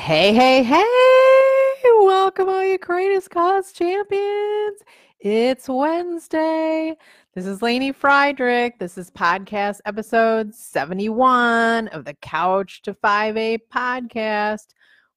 Hey, 0.00 0.32
hey, 0.32 0.62
hey! 0.62 1.90
Welcome, 2.00 2.48
all 2.48 2.64
you 2.64 2.78
greatest 2.78 3.28
cause 3.30 3.70
champions. 3.70 4.80
It's 5.20 5.68
Wednesday. 5.68 6.96
This 7.34 7.44
is 7.44 7.60
Lainey 7.60 7.92
Friedrich. 7.92 8.78
This 8.78 8.96
is 8.96 9.10
podcast 9.10 9.80
episode 9.84 10.54
71 10.54 11.88
of 11.88 12.06
the 12.06 12.14
Couch 12.14 12.80
to 12.82 12.94
5A 12.94 13.58
podcast. 13.70 14.68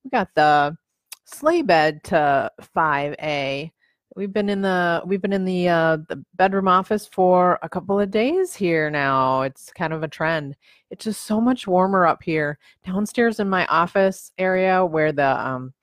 We 0.03 0.09
got 0.09 0.27
the 0.35 0.75
sleigh 1.23 1.61
bed 1.61 2.03
to 2.03 2.51
5A. 2.75 3.71
We've 4.15 4.31
been 4.31 4.49
in 4.49 4.61
the 4.61 5.01
we've 5.05 5.21
been 5.21 5.33
in 5.33 5.45
the 5.45 5.69
uh, 5.69 5.97
the 6.07 6.23
bedroom 6.35 6.67
office 6.67 7.07
for 7.07 7.57
a 7.63 7.69
couple 7.69 7.99
of 7.99 8.11
days 8.11 8.53
here 8.53 8.89
now. 8.91 9.41
It's 9.41 9.71
kind 9.71 9.91
of 9.91 10.03
a 10.03 10.07
trend. 10.07 10.55
It's 10.91 11.05
just 11.05 11.23
so 11.23 11.41
much 11.41 11.67
warmer 11.67 12.05
up 12.05 12.21
here. 12.21 12.59
Downstairs 12.85 13.39
in 13.39 13.49
my 13.49 13.65
office 13.67 14.31
area 14.37 14.85
where 14.85 15.11
the 15.11 15.39
um 15.47 15.73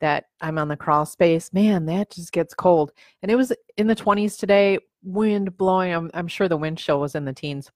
that 0.00 0.26
I'm 0.40 0.58
on 0.58 0.68
the 0.68 0.76
crawl 0.76 1.06
space, 1.06 1.52
man, 1.52 1.86
that 1.86 2.10
just 2.10 2.32
gets 2.32 2.54
cold. 2.54 2.92
And 3.22 3.30
it 3.30 3.36
was 3.36 3.52
in 3.76 3.86
the 3.86 3.96
20s 3.96 4.38
today, 4.38 4.78
wind 5.02 5.56
blowing. 5.56 5.92
I'm, 5.92 6.10
I'm 6.14 6.28
sure 6.28 6.48
the 6.48 6.56
wind 6.56 6.78
chill 6.78 7.00
was 7.00 7.14
in 7.14 7.26
the 7.26 7.34
teens. 7.34 7.70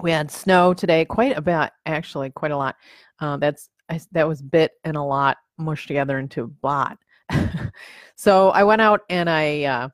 We 0.00 0.10
had 0.10 0.30
snow 0.30 0.72
today, 0.72 1.04
quite 1.04 1.36
a 1.36 1.42
bit, 1.42 1.70
actually, 1.84 2.30
quite 2.30 2.52
a 2.52 2.56
lot. 2.56 2.76
Uh, 3.20 3.36
that's 3.36 3.68
I, 3.90 4.00
that 4.12 4.28
was 4.28 4.40
bit 4.40 4.72
and 4.84 4.96
a 4.96 5.02
lot 5.02 5.38
mushed 5.58 5.88
together 5.88 6.18
into 6.18 6.44
a 6.44 6.46
blot. 6.46 6.98
so 8.16 8.50
I 8.50 8.64
went 8.64 8.82
out 8.82 9.02
and 9.08 9.28
I 9.28 9.64
uh, 9.64 9.88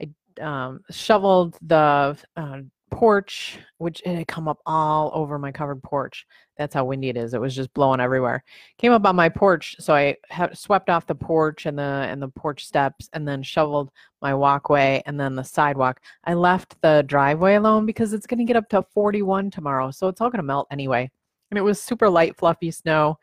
I 0.00 0.10
um, 0.40 0.80
shoveled 0.90 1.56
the 1.62 2.16
uh, 2.36 2.58
porch, 2.90 3.58
which 3.78 4.00
it 4.04 4.14
had 4.14 4.28
come 4.28 4.48
up 4.48 4.60
all 4.66 5.10
over 5.14 5.38
my 5.38 5.52
covered 5.52 5.82
porch. 5.82 6.26
That's 6.56 6.74
how 6.74 6.84
windy 6.84 7.08
it 7.08 7.16
is. 7.16 7.34
It 7.34 7.40
was 7.40 7.54
just 7.54 7.74
blowing 7.74 8.00
everywhere. 8.00 8.44
Came 8.78 8.92
up 8.92 9.04
on 9.04 9.16
my 9.16 9.28
porch, 9.28 9.74
so 9.80 9.94
I 9.94 10.16
swept 10.52 10.88
off 10.88 11.06
the 11.06 11.14
porch 11.14 11.66
and 11.66 11.76
the 11.78 11.82
and 11.82 12.22
the 12.22 12.28
porch 12.28 12.64
steps, 12.64 13.08
and 13.12 13.26
then 13.26 13.42
shoveled 13.42 13.90
my 14.22 14.34
walkway 14.34 15.02
and 15.06 15.18
then 15.18 15.34
the 15.34 15.42
sidewalk. 15.42 16.00
I 16.24 16.34
left 16.34 16.80
the 16.82 17.04
driveway 17.06 17.56
alone 17.56 17.86
because 17.86 18.12
it's 18.12 18.26
going 18.26 18.38
to 18.38 18.44
get 18.44 18.56
up 18.56 18.68
to 18.70 18.82
41 18.94 19.50
tomorrow, 19.50 19.90
so 19.90 20.08
it's 20.08 20.20
all 20.20 20.30
going 20.30 20.38
to 20.38 20.44
melt 20.44 20.68
anyway. 20.70 21.10
And 21.50 21.58
it 21.58 21.62
was 21.62 21.80
super 21.80 22.08
light, 22.08 22.36
fluffy 22.36 22.70
snow. 22.70 23.18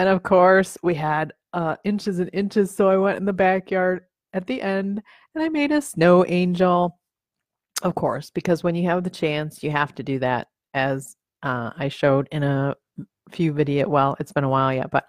And 0.00 0.08
of 0.08 0.22
course, 0.22 0.78
we 0.82 0.94
had 0.94 1.34
uh, 1.52 1.76
inches 1.84 2.20
and 2.20 2.30
inches. 2.32 2.74
So 2.74 2.88
I 2.88 2.96
went 2.96 3.18
in 3.18 3.26
the 3.26 3.34
backyard 3.34 4.06
at 4.32 4.46
the 4.46 4.62
end 4.62 5.02
and 5.34 5.44
I 5.44 5.50
made 5.50 5.72
a 5.72 5.82
snow 5.82 6.24
angel. 6.24 6.98
Of 7.82 7.94
course, 7.96 8.30
because 8.30 8.64
when 8.64 8.74
you 8.74 8.88
have 8.88 9.04
the 9.04 9.10
chance, 9.10 9.62
you 9.62 9.70
have 9.70 9.94
to 9.96 10.02
do 10.02 10.18
that, 10.20 10.48
as 10.72 11.16
uh, 11.42 11.72
I 11.76 11.88
showed 11.88 12.28
in 12.32 12.42
a 12.42 12.76
few 13.30 13.52
video. 13.52 13.90
Well, 13.90 14.16
it's 14.18 14.32
been 14.32 14.44
a 14.44 14.48
while 14.48 14.72
yet, 14.72 14.90
but 14.90 15.04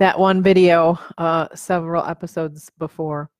that 0.00 0.18
one 0.18 0.42
video, 0.42 0.98
uh, 1.18 1.46
several 1.54 2.04
episodes 2.04 2.68
before. 2.78 3.30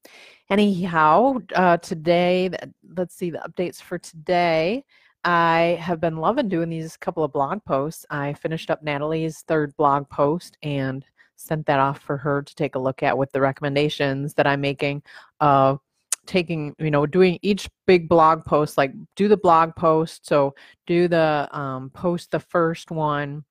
Anyhow, 0.51 1.39
uh, 1.57 1.79
today, 1.79 2.49
let's 2.97 3.17
see 3.17 3.31
the 3.31 3.39
updates 3.39 3.83
for 3.83 3.99
today. 3.99 4.85
I 5.27 5.77
have 5.81 6.01
been 6.01 6.19
loving 6.19 6.49
doing 6.49 6.71
these 6.71 6.97
couple 6.97 7.25
of 7.25 7.33
blog 7.33 7.65
posts. 7.65 8.07
I 8.11 8.35
finished 8.35 8.71
up 8.71 8.85
Natalie's 8.85 9.41
third 9.49 9.77
blog 9.77 10.09
post 10.09 10.57
and 10.63 11.05
sent 11.35 11.67
that 11.67 11.81
off 11.81 12.01
for 12.01 12.17
her 12.17 12.43
to 12.43 12.55
take 12.55 12.77
a 12.77 12.79
look 12.79 13.03
at 13.03 13.19
with 13.19 13.33
the 13.33 13.41
recommendations 13.41 14.35
that 14.35 14.47
I'm 14.47 14.61
making 14.61 15.03
of 15.41 15.81
taking, 16.27 16.77
you 16.79 16.93
know, 16.93 17.07
doing 17.07 17.41
each 17.43 17.69
big 17.89 18.09
blog 18.09 18.45
post, 18.45 18.79
like 18.79 18.93
do 19.17 19.27
the 19.27 19.37
blog 19.37 19.75
post. 19.75 20.29
So 20.29 20.55
do 20.87 21.09
the 21.09 21.49
um, 21.51 21.91
post 21.91 22.31
the 22.31 22.41
first 22.41 22.93
one, 22.93 23.45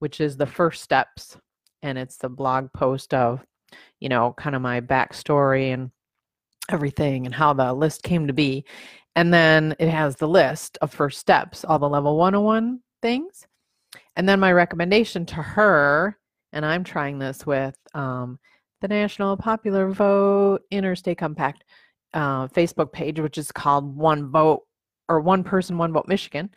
which 0.00 0.20
is 0.20 0.36
the 0.36 0.46
first 0.46 0.82
steps. 0.82 1.38
And 1.80 1.96
it's 1.96 2.18
the 2.18 2.28
blog 2.28 2.70
post 2.74 3.14
of, 3.14 3.42
you 4.00 4.10
know, 4.10 4.34
kind 4.36 4.54
of 4.54 4.60
my 4.60 4.82
backstory 4.82 5.72
and 5.72 5.90
everything 6.68 7.26
and 7.26 7.34
how 7.34 7.54
the 7.54 7.72
list 7.72 8.02
came 8.02 8.26
to 8.26 8.32
be. 8.32 8.64
And 9.14 9.32
then 9.32 9.74
it 9.78 9.88
has 9.88 10.16
the 10.16 10.28
list 10.28 10.78
of 10.80 10.92
first 10.92 11.18
steps, 11.18 11.64
all 11.64 11.78
the 11.78 11.88
level 11.88 12.16
101 12.16 12.80
things. 13.02 13.46
And 14.16 14.28
then 14.28 14.40
my 14.40 14.52
recommendation 14.52 15.26
to 15.26 15.36
her 15.36 16.18
and 16.52 16.66
I'm 16.66 16.84
trying 16.84 17.18
this 17.18 17.46
with 17.46 17.76
um, 17.94 18.38
the 18.80 18.88
National 18.88 19.36
Popular 19.36 19.90
Vote 19.90 20.62
Interstate 20.70 21.18
Compact 21.18 21.64
uh, 22.14 22.48
Facebook 22.48 22.92
page, 22.92 23.18
which 23.20 23.38
is 23.38 23.50
called 23.50 23.96
One 23.96 24.30
Vote 24.30 24.62
or 25.08 25.20
One 25.20 25.44
Person, 25.44 25.78
One 25.78 25.92
Vote 25.92 26.08
Michigan. 26.08 26.50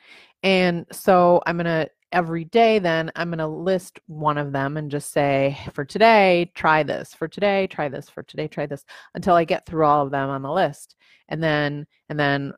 And 0.44 0.86
so 0.92 1.42
I'm 1.46 1.58
going 1.58 1.66
to 1.66 1.90
every 2.16 2.46
day 2.46 2.80
then 2.80 3.12
i'm 3.16 3.30
going 3.30 3.38
to 3.38 3.46
list 3.46 4.00
one 4.08 4.38
of 4.38 4.52
them 4.52 4.78
and 4.78 4.90
just 4.90 5.12
say 5.12 5.58
for 5.74 5.84
today 5.86 6.50
try 6.56 6.82
this 6.82 7.14
for 7.14 7.28
today 7.28 7.68
try 7.68 7.90
this 7.90 8.10
for 8.10 8.24
today 8.24 8.48
try 8.48 8.66
this 8.66 8.86
until 9.14 9.36
i 9.36 9.44
get 9.44 9.66
through 9.66 9.86
all 9.86 10.04
of 10.04 10.12
them 10.12 10.30
on 10.30 10.42
the 10.42 10.52
list 10.52 10.96
and 11.30 11.44
then 11.44 11.86
and 12.10 12.18
then 12.18 12.54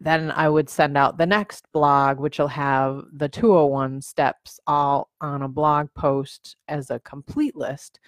then 0.00 0.30
I 0.32 0.48
would 0.48 0.68
send 0.68 0.98
out 0.98 1.16
the 1.16 1.26
next 1.26 1.66
blog, 1.72 2.18
which 2.18 2.38
will 2.38 2.48
have 2.48 3.04
the 3.12 3.28
201 3.28 4.02
steps 4.02 4.60
all 4.66 5.08
on 5.20 5.42
a 5.42 5.48
blog 5.48 5.88
post 5.94 6.56
as 6.68 6.90
a 6.90 7.00
complete 7.00 7.56
list. 7.56 8.00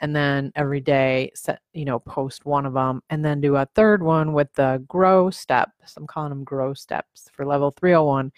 And 0.00 0.16
then 0.16 0.50
every 0.56 0.80
day, 0.80 1.30
set, 1.34 1.60
you 1.72 1.84
know, 1.84 2.00
post 2.00 2.44
one 2.44 2.66
of 2.66 2.74
them 2.74 3.02
and 3.10 3.24
then 3.24 3.40
do 3.40 3.54
a 3.54 3.68
third 3.76 4.02
one 4.02 4.32
with 4.32 4.52
the 4.54 4.82
grow 4.88 5.30
steps. 5.30 5.94
I'm 5.96 6.06
calling 6.08 6.30
them 6.30 6.42
grow 6.44 6.74
steps 6.74 7.28
for 7.32 7.46
level 7.46 7.70
301. 7.70 8.32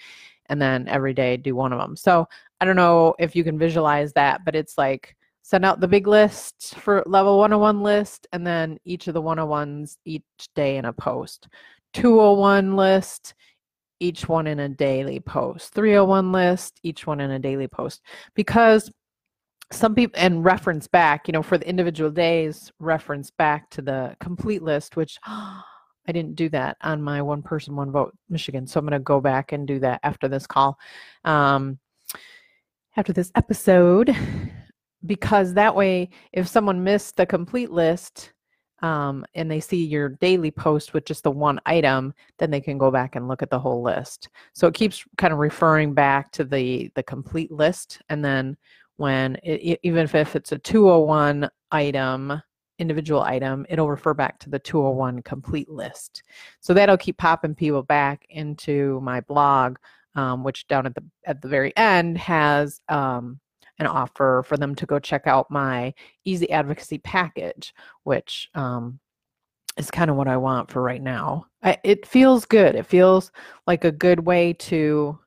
And 0.48 0.60
then 0.60 0.88
every 0.88 1.14
day 1.14 1.36
do 1.36 1.54
one 1.54 1.72
of 1.72 1.78
them. 1.78 1.96
So 1.96 2.28
I 2.60 2.64
don't 2.64 2.76
know 2.76 3.14
if 3.18 3.36
you 3.36 3.44
can 3.44 3.58
visualize 3.58 4.12
that, 4.14 4.44
but 4.44 4.54
it's 4.54 4.78
like 4.78 5.16
send 5.42 5.64
out 5.64 5.80
the 5.80 5.88
big 5.88 6.06
list 6.06 6.74
for 6.76 7.02
level 7.06 7.38
101 7.38 7.80
list 7.80 8.26
and 8.32 8.44
then 8.44 8.78
each 8.84 9.06
of 9.06 9.14
the 9.14 9.22
101s 9.22 9.96
each 10.04 10.24
day 10.56 10.76
in 10.76 10.84
a 10.84 10.92
post 10.92 11.48
201 11.96 12.76
list, 12.76 13.34
each 14.00 14.28
one 14.28 14.46
in 14.46 14.60
a 14.60 14.68
daily 14.68 15.18
post. 15.18 15.72
301 15.72 16.30
list, 16.30 16.78
each 16.82 17.06
one 17.06 17.20
in 17.20 17.30
a 17.30 17.38
daily 17.38 17.68
post. 17.68 18.02
Because 18.34 18.90
some 19.72 19.94
people, 19.94 20.20
and 20.20 20.44
reference 20.44 20.86
back, 20.86 21.26
you 21.26 21.32
know, 21.32 21.42
for 21.42 21.56
the 21.56 21.68
individual 21.68 22.10
days, 22.10 22.70
reference 22.78 23.30
back 23.30 23.70
to 23.70 23.82
the 23.82 24.14
complete 24.20 24.62
list, 24.62 24.96
which 24.96 25.18
I 26.08 26.12
didn't 26.12 26.36
do 26.36 26.48
that 26.50 26.76
on 26.82 27.02
my 27.02 27.22
one 27.22 27.42
person, 27.42 27.76
one 27.76 27.90
vote 27.90 28.16
Michigan. 28.28 28.66
So 28.66 28.78
I'm 28.78 28.86
going 28.86 28.92
to 28.92 29.04
go 29.04 29.20
back 29.20 29.52
and 29.52 29.66
do 29.66 29.78
that 29.80 30.00
after 30.02 30.28
this 30.28 30.46
call, 30.46 30.78
um, 31.24 31.78
after 32.96 33.12
this 33.12 33.32
episode, 33.34 34.14
because 35.06 35.54
that 35.54 35.74
way, 35.74 36.10
if 36.32 36.48
someone 36.48 36.84
missed 36.84 37.16
the 37.16 37.26
complete 37.26 37.70
list, 37.70 38.32
um, 38.82 39.24
and 39.34 39.50
they 39.50 39.60
see 39.60 39.84
your 39.84 40.10
daily 40.10 40.50
post 40.50 40.92
with 40.92 41.06
just 41.06 41.22
the 41.22 41.30
one 41.30 41.58
item, 41.64 42.12
then 42.38 42.50
they 42.50 42.60
can 42.60 42.76
go 42.78 42.90
back 42.90 43.16
and 43.16 43.26
look 43.26 43.42
at 43.42 43.50
the 43.50 43.58
whole 43.58 43.82
list. 43.82 44.28
So 44.52 44.66
it 44.66 44.74
keeps 44.74 45.04
kind 45.16 45.32
of 45.32 45.38
referring 45.38 45.94
back 45.94 46.30
to 46.32 46.44
the 46.44 46.90
the 46.94 47.02
complete 47.02 47.50
list, 47.50 48.00
and 48.08 48.24
then 48.24 48.56
when 48.96 49.36
it, 49.42 49.80
even 49.82 50.04
if 50.04 50.36
it's 50.36 50.52
a 50.52 50.58
201 50.58 51.48
item 51.70 52.42
individual 52.78 53.22
item 53.22 53.64
it'll 53.68 53.90
refer 53.90 54.14
back 54.14 54.38
to 54.38 54.50
the 54.50 54.58
201 54.58 55.22
complete 55.22 55.68
list 55.68 56.22
so 56.60 56.74
that'll 56.74 56.96
keep 56.96 57.16
popping 57.16 57.54
people 57.54 57.82
back 57.82 58.26
into 58.30 59.00
my 59.02 59.20
blog 59.22 59.76
um, 60.14 60.42
which 60.42 60.66
down 60.66 60.86
at 60.86 60.94
the 60.94 61.04
at 61.24 61.42
the 61.42 61.48
very 61.48 61.76
end 61.76 62.18
has 62.18 62.80
um, 62.88 63.38
an 63.78 63.86
offer 63.86 64.42
for 64.46 64.56
them 64.56 64.74
to 64.74 64.86
go 64.86 64.98
check 64.98 65.26
out 65.26 65.50
my 65.50 65.92
easy 66.24 66.50
advocacy 66.50 66.98
package, 66.98 67.74
which 68.04 68.48
um, 68.54 68.98
is 69.76 69.90
kind 69.90 70.10
of 70.10 70.16
what 70.16 70.28
I 70.28 70.36
want 70.36 70.70
for 70.70 70.82
right 70.82 71.02
now. 71.02 71.46
I, 71.62 71.78
it 71.84 72.06
feels 72.06 72.46
good. 72.46 72.74
It 72.74 72.86
feels 72.86 73.30
like 73.66 73.84
a 73.84 73.92
good 73.92 74.20
way 74.20 74.54
to 74.54 75.18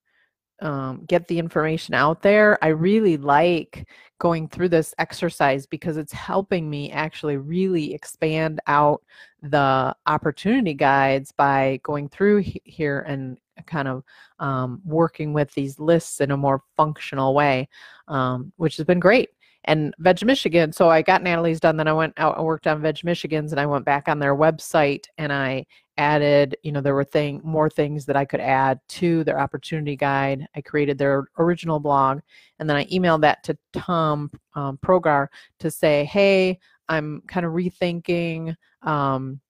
um, 0.61 1.03
get 1.07 1.27
the 1.27 1.39
information 1.39 1.93
out 1.93 2.21
there. 2.21 2.57
I 2.63 2.67
really 2.67 3.17
like 3.17 3.87
going 4.19 4.47
through 4.49 4.69
this 4.69 4.93
exercise 4.97 5.65
because 5.65 5.97
it's 5.97 6.11
helping 6.11 6.69
me 6.69 6.91
actually 6.91 7.37
really 7.37 7.93
expand 7.93 8.59
out 8.67 9.01
the 9.41 9.95
opportunity 10.07 10.73
guides 10.73 11.31
by 11.31 11.79
going 11.83 12.09
through 12.09 12.43
here 12.65 12.99
and 13.01 13.37
kind 13.65 13.87
of 13.87 14.03
um, 14.39 14.81
working 14.85 15.33
with 15.33 15.51
these 15.53 15.79
lists 15.79 16.21
in 16.21 16.31
a 16.31 16.37
more 16.37 16.63
functional 16.75 17.33
way, 17.33 17.67
um, 18.07 18.51
which 18.57 18.77
has 18.77 18.85
been 18.85 18.99
great. 18.99 19.29
And 19.65 19.93
Veg 19.99 20.25
Michigan, 20.25 20.71
so 20.71 20.89
I 20.89 21.01
got 21.01 21.21
Natalie's 21.21 21.59
done. 21.59 21.77
Then 21.77 21.87
I 21.87 21.93
went 21.93 22.13
out 22.17 22.37
and 22.37 22.45
worked 22.45 22.65
on 22.65 22.81
Veg 22.81 23.03
Michigan's, 23.03 23.51
and 23.51 23.59
I 23.59 23.65
went 23.65 23.85
back 23.85 24.07
on 24.07 24.17
their 24.19 24.35
website 24.35 25.05
and 25.17 25.33
I 25.33 25.65
added, 25.99 26.57
you 26.63 26.71
know, 26.71 26.81
there 26.81 26.95
were 26.95 27.03
thing 27.03 27.41
more 27.43 27.69
things 27.69 28.05
that 28.05 28.15
I 28.15 28.25
could 28.25 28.39
add 28.39 28.79
to 28.87 29.23
their 29.25 29.39
opportunity 29.39 29.95
guide. 29.95 30.47
I 30.55 30.61
created 30.61 30.97
their 30.97 31.27
original 31.37 31.79
blog, 31.79 32.21
and 32.57 32.69
then 32.69 32.77
I 32.77 32.85
emailed 32.85 33.21
that 33.21 33.43
to 33.43 33.57
Tom 33.73 34.31
um, 34.55 34.79
Progar 34.83 35.27
to 35.59 35.69
say, 35.69 36.05
hey, 36.05 36.57
I'm 36.87 37.21
kind 37.27 37.45
of 37.45 37.51
rethinking. 37.51 38.55
Um, 38.81 39.41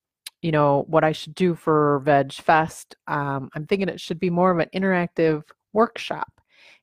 you 0.42 0.52
know 0.52 0.86
what 0.88 1.04
I 1.04 1.12
should 1.12 1.36
do 1.36 1.54
for 1.54 2.00
Veg 2.00 2.34
Fest. 2.34 2.96
Um, 3.08 3.50
I'm 3.54 3.68
thinking 3.68 3.88
it 3.88 4.02
should 4.02 4.20
be 4.20 4.30
more 4.30 4.52
of 4.52 4.60
an 4.60 4.70
interactive 4.74 5.44
workshop. 5.74 6.42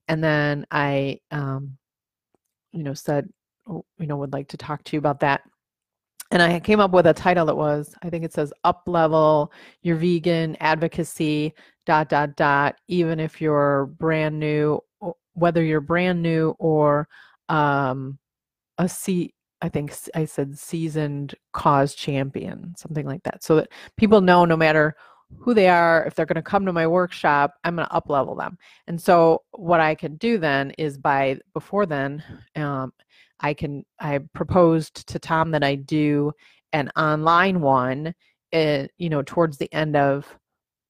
And 0.09 0.23
then 0.23 0.67
I, 0.71 1.21
um, 1.31 1.77
you 2.73 2.83
know, 2.83 2.95
said 2.95 3.29
you 3.67 4.07
know 4.07 4.17
would 4.17 4.33
like 4.33 4.49
to 4.49 4.57
talk 4.57 4.85
to 4.85 4.97
you 4.97 4.99
about 4.99 5.21
that 5.21 5.43
and 6.31 6.43
I 6.43 6.61
came 6.61 6.81
up 6.81 6.91
with 6.91 7.07
a 7.07 7.15
title 7.15 7.47
that 7.47 7.57
was, 7.57 7.95
I 8.03 8.11
think 8.11 8.25
it 8.25 8.33
says 8.33 8.53
up 8.65 8.83
level 8.87 9.53
your 9.83 9.97
vegan 9.97 10.57
advocacy, 10.61 11.55
dot, 11.85 12.09
dot, 12.09 12.37
dot, 12.37 12.77
even 12.89 13.21
if 13.21 13.41
you're 13.41 13.87
brand 13.87 14.39
new, 14.39 14.81
whether 15.35 15.63
you're 15.63 15.81
brand 15.81 16.23
new 16.23 16.51
or 16.59 17.09
um, 17.49 18.19
a 18.79 18.89
C, 18.89 19.33
I 19.63 19.69
think 19.69 19.95
I 20.15 20.25
said 20.25 20.59
seasoned 20.59 21.35
cause 21.53 21.95
champion, 21.95 22.75
something 22.77 23.07
like 23.07 23.23
that. 23.23 23.45
So 23.45 23.57
that 23.57 23.69
people 23.97 24.21
know 24.21 24.45
no 24.45 24.57
matter 24.57 24.97
who 25.39 25.55
they 25.55 25.69
are, 25.69 26.05
if 26.05 26.15
they're 26.15 26.27
going 26.27 26.37
to 26.37 26.43
come 26.43 26.67
to 26.67 26.73
my 26.73 26.87
workshop, 26.87 27.55
I'm 27.65 27.77
going 27.77 27.89
to 27.89 27.95
up 27.95 28.09
level 28.09 28.35
them. 28.35 28.59
And 28.87 29.01
so 29.01 29.43
what 29.53 29.81
I 29.81 29.95
can 29.95 30.17
do 30.17 30.39
then 30.39 30.73
is 30.73 30.99
by 30.99 31.39
before 31.53 31.87
then, 31.87 32.23
um, 32.55 32.93
I 33.41 33.55
can 33.55 33.85
I 34.01 34.19
proposed 34.35 35.07
to 35.09 35.19
Tom 35.19 35.51
that 35.53 35.65
I 35.65 35.75
do 35.75 36.33
an 36.73 36.91
online 36.97 37.61
one, 37.61 38.15
uh, 38.53 38.87
you 38.99 39.09
know, 39.09 39.23
towards 39.23 39.59
the 39.59 39.73
end 39.73 39.97
of 39.97 40.27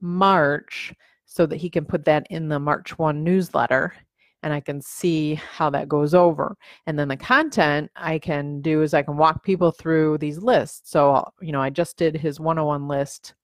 March, 0.00 0.92
so 1.26 1.46
that 1.46 1.56
he 1.56 1.70
can 1.70 1.84
put 1.84 2.04
that 2.04 2.26
in 2.30 2.48
the 2.48 2.58
March 2.58 2.98
one 2.98 3.24
newsletter, 3.24 3.94
and 4.42 4.52
I 4.52 4.60
can 4.60 4.80
see 4.80 5.34
how 5.34 5.70
that 5.70 5.88
goes 5.88 6.14
over. 6.14 6.56
And 6.86 6.98
then 6.98 7.08
the 7.08 7.16
content 7.16 7.90
I 7.96 8.18
can 8.18 8.60
do 8.62 8.82
is 8.82 8.94
I 8.94 9.02
can 9.02 9.16
walk 9.16 9.44
people 9.44 9.70
through 9.72 10.18
these 10.18 10.38
lists. 10.38 10.90
So 10.90 11.24
you 11.40 11.52
know, 11.52 11.62
I 11.62 11.70
just 11.70 11.96
did 11.96 12.16
his 12.16 12.40
101 12.40 12.88
list 12.88 13.34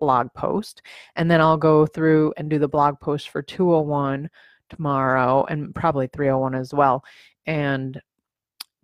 blog 0.00 0.28
post, 0.34 0.82
and 1.16 1.30
then 1.30 1.40
I'll 1.40 1.56
go 1.56 1.86
through 1.86 2.32
and 2.36 2.48
do 2.50 2.58
the 2.58 2.68
blog 2.68 3.00
post 3.00 3.30
for 3.30 3.42
201 3.42 4.30
tomorrow 4.70 5.44
and 5.46 5.74
probably 5.74 6.08
301 6.08 6.54
as 6.54 6.74
well 6.74 7.02
and 7.48 7.98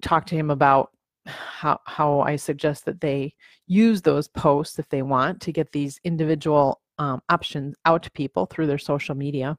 talk 0.05 0.27
to 0.27 0.37
him 0.37 0.51
about 0.51 0.91
how 1.27 1.81
how 1.87 2.21
I 2.21 2.37
suggest 2.37 2.85
that 2.85 3.01
they 3.01 3.35
use 3.67 4.03
those 4.03 4.29
posts 4.29 4.79
if 4.79 4.89
they 4.91 5.03
want 5.03 5.41
to 5.43 5.53
get 5.53 5.73
these 5.73 5.99
individual 6.05 6.81
um, 6.99 7.23
options 7.29 7.75
out 7.87 8.03
to 8.05 8.11
people 8.11 8.47
through 8.47 8.67
their 8.67 8.79
social 8.79 9.15
media. 9.15 9.57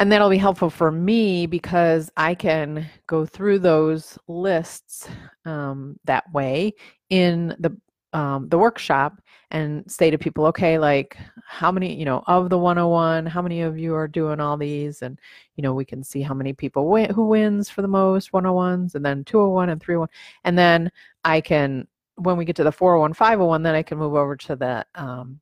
And 0.00 0.12
that'll 0.12 0.30
be 0.30 0.38
helpful 0.38 0.70
for 0.70 0.92
me 0.92 1.46
because 1.46 2.08
I 2.16 2.34
can 2.36 2.88
go 3.08 3.26
through 3.26 3.58
those 3.58 4.16
lists 4.28 5.08
um, 5.44 5.98
that 6.04 6.30
way 6.32 6.74
in 7.10 7.56
the 7.58 7.76
um, 8.12 8.48
the 8.48 8.58
workshop 8.58 9.20
and 9.50 9.90
say 9.90 10.10
to 10.10 10.18
people, 10.18 10.46
okay, 10.46 10.78
like 10.78 11.16
how 11.46 11.72
many, 11.72 11.94
you 11.94 12.04
know, 12.04 12.22
of 12.26 12.50
the 12.50 12.58
101, 12.58 13.26
how 13.26 13.42
many 13.42 13.62
of 13.62 13.78
you 13.78 13.94
are 13.94 14.08
doing 14.08 14.40
all 14.40 14.56
these? 14.56 15.02
And, 15.02 15.18
you 15.56 15.62
know, 15.62 15.74
we 15.74 15.84
can 15.84 16.02
see 16.02 16.20
how 16.20 16.34
many 16.34 16.52
people 16.52 16.88
win, 16.88 17.10
who 17.10 17.26
wins 17.26 17.70
for 17.70 17.82
the 17.82 17.88
most 17.88 18.32
101s 18.32 18.94
and 18.94 19.04
then 19.04 19.24
201 19.24 19.70
and 19.70 19.80
301. 19.80 20.08
And 20.44 20.58
then 20.58 20.90
I 21.24 21.40
can, 21.40 21.86
when 22.16 22.36
we 22.36 22.44
get 22.44 22.56
to 22.56 22.64
the 22.64 22.72
401, 22.72 23.14
501, 23.14 23.62
then 23.62 23.74
I 23.74 23.82
can 23.82 23.98
move 23.98 24.14
over 24.14 24.36
to 24.36 24.56
the, 24.56 24.86
um, 24.94 25.40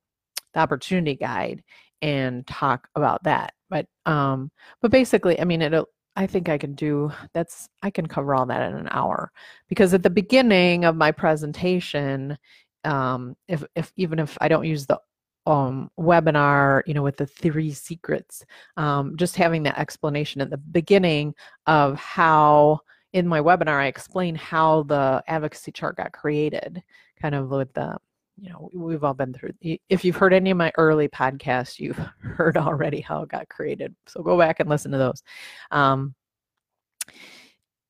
the 0.54 0.60
opportunity 0.60 1.14
guide 1.14 1.62
and 2.02 2.46
talk 2.46 2.88
about 2.94 3.22
that. 3.24 3.54
But, 3.68 3.86
um, 4.06 4.50
but 4.80 4.90
basically, 4.90 5.40
I 5.40 5.44
mean, 5.44 5.62
it'll, 5.62 5.88
I 6.16 6.26
think 6.26 6.48
I 6.48 6.58
can 6.58 6.74
do 6.74 7.12
that's 7.34 7.68
I 7.82 7.90
can 7.90 8.06
cover 8.06 8.34
all 8.34 8.46
that 8.46 8.70
in 8.70 8.76
an 8.76 8.88
hour 8.90 9.30
because 9.68 9.92
at 9.94 10.02
the 10.02 10.10
beginning 10.10 10.84
of 10.84 10.96
my 10.96 11.12
presentation, 11.12 12.38
um, 12.84 13.36
if 13.48 13.62
if 13.76 13.92
even 13.96 14.18
if 14.18 14.36
I 14.40 14.48
don't 14.48 14.64
use 14.66 14.86
the 14.86 14.98
um, 15.46 15.90
webinar, 15.98 16.82
you 16.86 16.94
know, 16.94 17.02
with 17.02 17.18
the 17.18 17.26
three 17.26 17.72
secrets, 17.72 18.44
um, 18.76 19.16
just 19.16 19.36
having 19.36 19.62
that 19.64 19.78
explanation 19.78 20.40
at 20.40 20.50
the 20.50 20.56
beginning 20.56 21.34
of 21.66 21.96
how 21.96 22.80
in 23.12 23.28
my 23.28 23.40
webinar 23.40 23.80
I 23.80 23.86
explain 23.86 24.34
how 24.34 24.82
the 24.84 25.22
advocacy 25.28 25.72
chart 25.72 25.96
got 25.96 26.12
created, 26.12 26.82
kind 27.20 27.34
of 27.34 27.50
with 27.50 27.72
the 27.74 27.96
you 28.38 28.50
know 28.50 28.70
we've 28.74 29.04
all 29.04 29.14
been 29.14 29.32
through 29.32 29.52
if 29.88 30.04
you've 30.04 30.16
heard 30.16 30.34
any 30.34 30.50
of 30.50 30.56
my 30.56 30.70
early 30.76 31.08
podcasts 31.08 31.78
you've 31.78 31.96
heard 32.20 32.56
already 32.56 33.00
how 33.00 33.22
it 33.22 33.28
got 33.28 33.48
created 33.48 33.94
so 34.06 34.22
go 34.22 34.38
back 34.38 34.60
and 34.60 34.68
listen 34.68 34.92
to 34.92 34.98
those. 34.98 35.22
Um, 35.70 36.14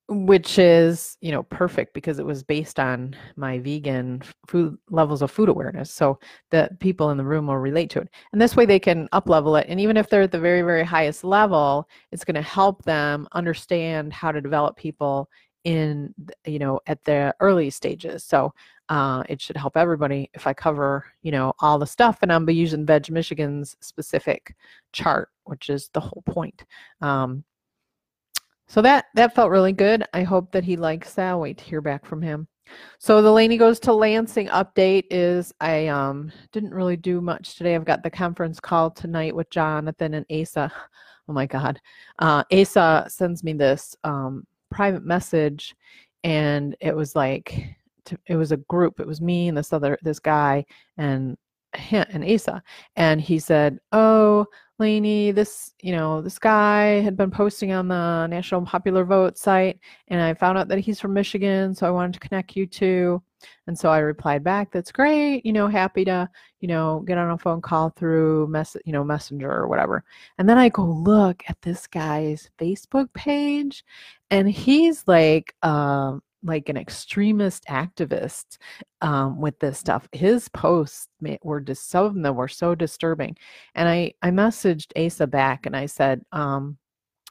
which 0.09 0.57
is 0.59 1.17
you 1.21 1.33
know 1.33 1.43
perfect 1.45 1.93
because 1.93 2.21
it 2.21 2.27
was 2.27 2.45
based 2.45 2.79
on 2.79 3.15
my 3.35 3.59
vegan 3.59 4.23
food 4.47 4.77
levels 4.89 5.21
of 5.21 5.33
food 5.33 5.49
awareness 5.49 5.91
so 5.91 6.19
that 6.53 6.79
people 6.79 7.11
in 7.11 7.17
the 7.19 7.25
room 7.25 7.49
will 7.49 7.59
relate 7.59 7.91
to 7.91 8.01
it. 8.01 8.09
And 8.33 8.41
this 8.41 8.55
way 8.55 8.67
they 8.67 8.79
can 8.79 9.09
up 9.11 9.29
level 9.29 9.57
it 9.57 9.67
and 9.69 9.81
even 9.81 9.97
if 9.97 10.09
they're 10.09 10.23
at 10.23 10.31
the 10.31 10.39
very 10.39 10.63
very 10.63 10.85
highest 10.85 11.25
level 11.25 11.89
it's 12.13 12.25
going 12.25 12.37
to 12.37 12.43
help 12.43 12.85
them 12.85 13.27
understand 13.33 14.13
how 14.13 14.31
to 14.31 14.41
develop 14.41 14.77
people 14.77 15.29
in 15.65 16.15
you 16.47 16.61
know 16.61 16.79
at 16.87 17.03
the 17.05 17.35
early 17.41 17.71
stages. 17.71 18.23
So 18.23 18.53
uh, 18.89 19.23
it 19.29 19.41
should 19.41 19.57
help 19.57 19.77
everybody 19.77 20.31
if 20.35 20.47
i 20.47 20.53
cover 20.53 21.05
you 21.23 21.33
know 21.33 21.53
all 21.61 21.79
the 21.79 21.87
stuff 21.87 22.19
and 22.23 22.33
i'm 22.33 22.45
be 22.45 22.55
using 22.55 22.87
veg 22.87 23.11
michigan's 23.11 23.77
specific 23.81 24.55
chart 24.93 25.31
which 25.45 25.71
is 25.71 25.91
the 25.93 26.01
whole 26.01 26.23
point 26.27 26.65
um, 27.01 27.43
so 28.69 28.83
that 28.83 29.07
that 29.15 29.35
felt 29.35 29.51
really 29.51 29.73
good 29.73 30.05
i 30.13 30.23
hope 30.23 30.53
that 30.53 30.65
he 30.65 30.77
likes 30.77 31.15
that 31.15 31.31
I'll 31.31 31.41
wait 31.41 31.59
to 31.59 31.65
hear 31.65 31.81
back 31.81 32.07
from 32.07 32.23
him 32.23 32.49
so 32.99 33.23
the 33.23 33.31
Laney 33.31 33.57
goes 33.57 33.79
to 33.81 33.93
Lansing 33.93 34.49
update 34.49 35.05
is 35.11 35.53
I 35.61 35.87
um, 35.87 36.33
didn't 36.53 36.75
really 36.75 36.97
do 36.97 37.21
much 37.21 37.55
today. 37.55 37.75
I've 37.75 37.85
got 37.85 38.03
the 38.03 38.11
conference 38.11 38.59
call 38.59 38.91
tonight 38.91 39.35
with 39.35 39.51
Jonathan 39.51 40.15
and 40.15 40.27
Asa. 40.31 40.73
Oh 41.29 41.33
my 41.33 41.47
God. 41.47 41.81
Uh, 42.19 42.45
Asa 42.53 43.07
sends 43.09 43.43
me 43.43 43.53
this 43.53 43.97
um, 44.05 44.47
private 44.71 45.05
message 45.05 45.75
and 46.25 46.77
it 46.81 46.95
was 46.95 47.15
like 47.15 47.77
to, 48.07 48.19
it 48.27 48.37
was 48.37 48.53
a 48.53 48.57
group 48.57 49.01
it 49.01 49.07
was 49.07 49.21
me 49.21 49.49
and 49.49 49.57
this 49.57 49.73
other 49.73 49.99
this 50.03 50.19
guy 50.19 50.65
and 50.97 51.37
and 51.91 52.25
asa 52.25 52.63
and 52.97 53.21
he 53.21 53.39
said 53.39 53.79
oh 53.93 54.47
Laney, 54.79 55.31
this, 55.31 55.73
you 55.81 55.93
know, 55.93 56.21
this 56.21 56.39
guy 56.39 57.01
had 57.01 57.17
been 57.17 57.31
posting 57.31 57.73
on 57.73 57.89
the 57.89 58.27
National 58.27 58.61
Popular 58.61 59.05
Vote 59.05 59.39
site, 59.39 59.79
and 60.09 60.21
I 60.21 60.35
found 60.35 60.59
out 60.59 60.69
that 60.69 60.81
he's 60.81 61.01
from 61.01 61.15
Michigan, 61.15 61.75
so 61.75 61.87
I 61.87 61.91
wanted 61.91 62.13
to 62.15 62.21
connect 62.29 62.57
you 62.57 62.67
two. 62.67 63.23
And 63.67 63.79
so 63.79 63.91
I 63.91 63.99
replied 63.99 64.45
back, 64.45 64.71
"That's 64.73 64.93
great. 64.93 65.47
You 65.47 65.53
know, 65.55 65.69
happy 65.69 66.05
to, 66.07 66.29
you 66.61 66.69
know, 66.69 67.03
get 67.07 67.17
on 67.19 67.31
a 67.31 67.39
phone 67.39 67.63
call 67.63 67.91
through 67.91 68.49
mess, 68.49 68.77
you 68.85 68.93
know, 68.93 69.05
Messenger 69.05 69.51
or 69.51 69.67
whatever." 69.69 70.05
And 70.39 70.49
then 70.49 70.59
I 70.59 70.69
go 70.69 70.85
look 70.85 71.43
at 71.49 71.61
this 71.63 71.87
guy's 71.87 72.51
Facebook 72.59 73.13
page, 73.15 73.85
and 74.31 74.49
he's 74.51 75.05
like, 75.07 75.55
um, 75.63 76.23
like 76.47 76.69
an 76.69 76.77
extremist 76.77 77.65
activist 77.67 78.59
um, 79.03 79.41
with 79.41 79.59
this 79.59 79.79
stuff. 79.79 80.09
His 80.13 80.49
posts 80.49 81.09
were 81.43 81.61
just 81.61 81.91
some 81.91 82.05
of 82.07 82.15
them 82.15 82.37
were 82.37 82.49
so 82.49 82.75
disturbing, 82.75 83.37
and 83.75 83.89
I 83.89 84.13
I 84.23 84.31
messaged 84.31 84.93
Asa 84.97 85.27
back 85.27 85.67
and 85.67 85.77
I 85.77 85.87
said, 85.87 86.23
um, 86.33 86.79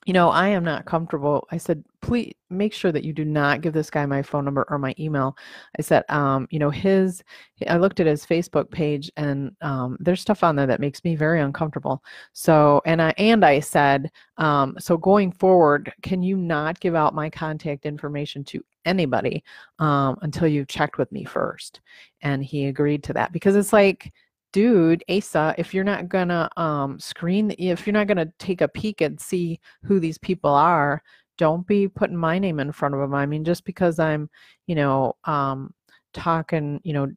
you 0.05 0.13
know, 0.13 0.29
I 0.29 0.49
am 0.49 0.63
not 0.63 0.85
comfortable. 0.85 1.47
I 1.51 1.57
said, 1.57 1.83
please 2.01 2.33
make 2.51 2.73
sure 2.73 2.91
that 2.91 3.03
you 3.03 3.11
do 3.11 3.25
not 3.25 3.61
give 3.61 3.73
this 3.73 3.89
guy 3.89 4.05
my 4.05 4.21
phone 4.21 4.45
number 4.45 4.65
or 4.69 4.77
my 4.77 4.93
email. 4.99 5.35
I 5.79 5.81
said, 5.81 6.03
um, 6.09 6.47
you 6.51 6.59
know, 6.59 6.69
his, 6.69 7.23
I 7.67 7.77
looked 7.77 7.99
at 7.99 8.05
his 8.05 8.23
Facebook 8.23 8.69
page 8.69 9.11
and 9.17 9.51
um, 9.61 9.97
there's 9.99 10.21
stuff 10.21 10.43
on 10.43 10.55
there 10.55 10.67
that 10.67 10.79
makes 10.79 11.03
me 11.03 11.15
very 11.15 11.41
uncomfortable. 11.41 12.03
So, 12.33 12.83
and 12.85 13.01
I, 13.01 13.15
and 13.17 13.43
I 13.43 13.59
said, 13.59 14.11
um, 14.37 14.75
so 14.77 14.95
going 14.95 15.31
forward, 15.31 15.91
can 16.03 16.21
you 16.21 16.37
not 16.37 16.79
give 16.79 16.93
out 16.93 17.15
my 17.15 17.31
contact 17.31 17.87
information 17.87 18.43
to 18.45 18.63
anybody 18.85 19.43
um, 19.79 20.17
until 20.21 20.47
you've 20.47 20.67
checked 20.67 20.97
with 20.97 21.11
me 21.11 21.25
first? 21.25 21.81
And 22.21 22.43
he 22.43 22.65
agreed 22.67 23.03
to 23.03 23.13
that 23.13 23.31
because 23.31 23.55
it's 23.55 23.73
like, 23.73 24.11
dude, 24.53 25.03
Asa, 25.09 25.53
if 25.57 25.73
you're 25.73 25.83
not 25.83 26.07
gonna 26.07 26.49
um, 26.57 26.99
screen, 26.99 27.53
if 27.57 27.85
you're 27.85 27.93
not 27.93 28.07
gonna 28.07 28.31
take 28.39 28.61
a 28.61 28.67
peek 28.67 29.01
and 29.01 29.19
see 29.19 29.59
who 29.83 29.99
these 29.99 30.17
people 30.17 30.51
are, 30.51 31.03
don't 31.37 31.67
be 31.67 31.87
putting 31.87 32.15
my 32.15 32.39
name 32.39 32.59
in 32.59 32.71
front 32.71 32.95
of 32.95 33.01
them. 33.01 33.13
I 33.13 33.25
mean, 33.25 33.43
just 33.43 33.65
because 33.65 33.99
I'm, 33.99 34.29
you 34.67 34.75
know, 34.75 35.15
um, 35.25 35.73
talking, 36.13 36.79
you 36.83 36.93
know, 36.93 37.11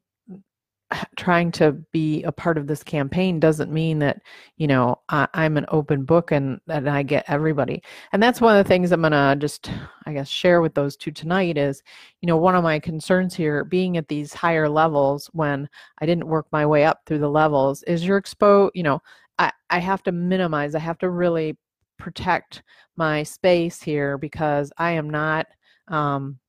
trying 1.17 1.51
to 1.51 1.73
be 1.91 2.23
a 2.23 2.31
part 2.31 2.57
of 2.57 2.67
this 2.67 2.83
campaign 2.83 3.39
doesn't 3.39 3.71
mean 3.71 3.99
that 3.99 4.21
you 4.57 4.67
know 4.67 4.99
I, 5.09 5.27
am 5.33 5.57
an 5.57 5.65
open 5.69 6.03
book 6.05 6.31
and 6.31 6.59
that 6.67 6.87
I 6.87 7.03
get 7.03 7.25
everybody. 7.27 7.83
And 8.11 8.21
that's 8.21 8.41
one 8.41 8.57
of 8.57 8.63
the 8.63 8.67
things 8.67 8.91
I'm 8.91 9.01
gonna 9.01 9.35
just 9.37 9.71
I 10.05 10.13
guess 10.13 10.27
share 10.27 10.61
with 10.61 10.73
those 10.73 10.95
two 10.95 11.11
tonight 11.11 11.57
is 11.57 11.83
you 12.21 12.27
know 12.27 12.37
one 12.37 12.55
of 12.55 12.63
my 12.63 12.79
concerns 12.79 13.35
here 13.35 13.63
being 13.63 13.97
at 13.97 14.07
these 14.07 14.33
higher 14.33 14.69
levels 14.69 15.29
when 15.33 15.69
I 16.01 16.05
didn't 16.05 16.27
work 16.27 16.47
my 16.51 16.65
way 16.65 16.85
up 16.85 17.01
through 17.05 17.19
the 17.19 17.29
levels 17.29 17.83
is 17.83 18.05
your 18.05 18.21
expo 18.21 18.69
you 18.73 18.83
know 18.83 19.01
I, 19.37 19.51
I 19.69 19.79
have 19.79 20.03
to 20.03 20.11
minimize 20.11 20.75
I 20.75 20.79
have 20.79 20.97
to 20.99 21.09
really 21.09 21.57
protect 21.97 22.63
my 22.95 23.23
space 23.23 23.81
here 23.81 24.17
because 24.17 24.71
I 24.77 24.91
am 24.91 25.09
not 25.09 25.47
um, 25.89 26.39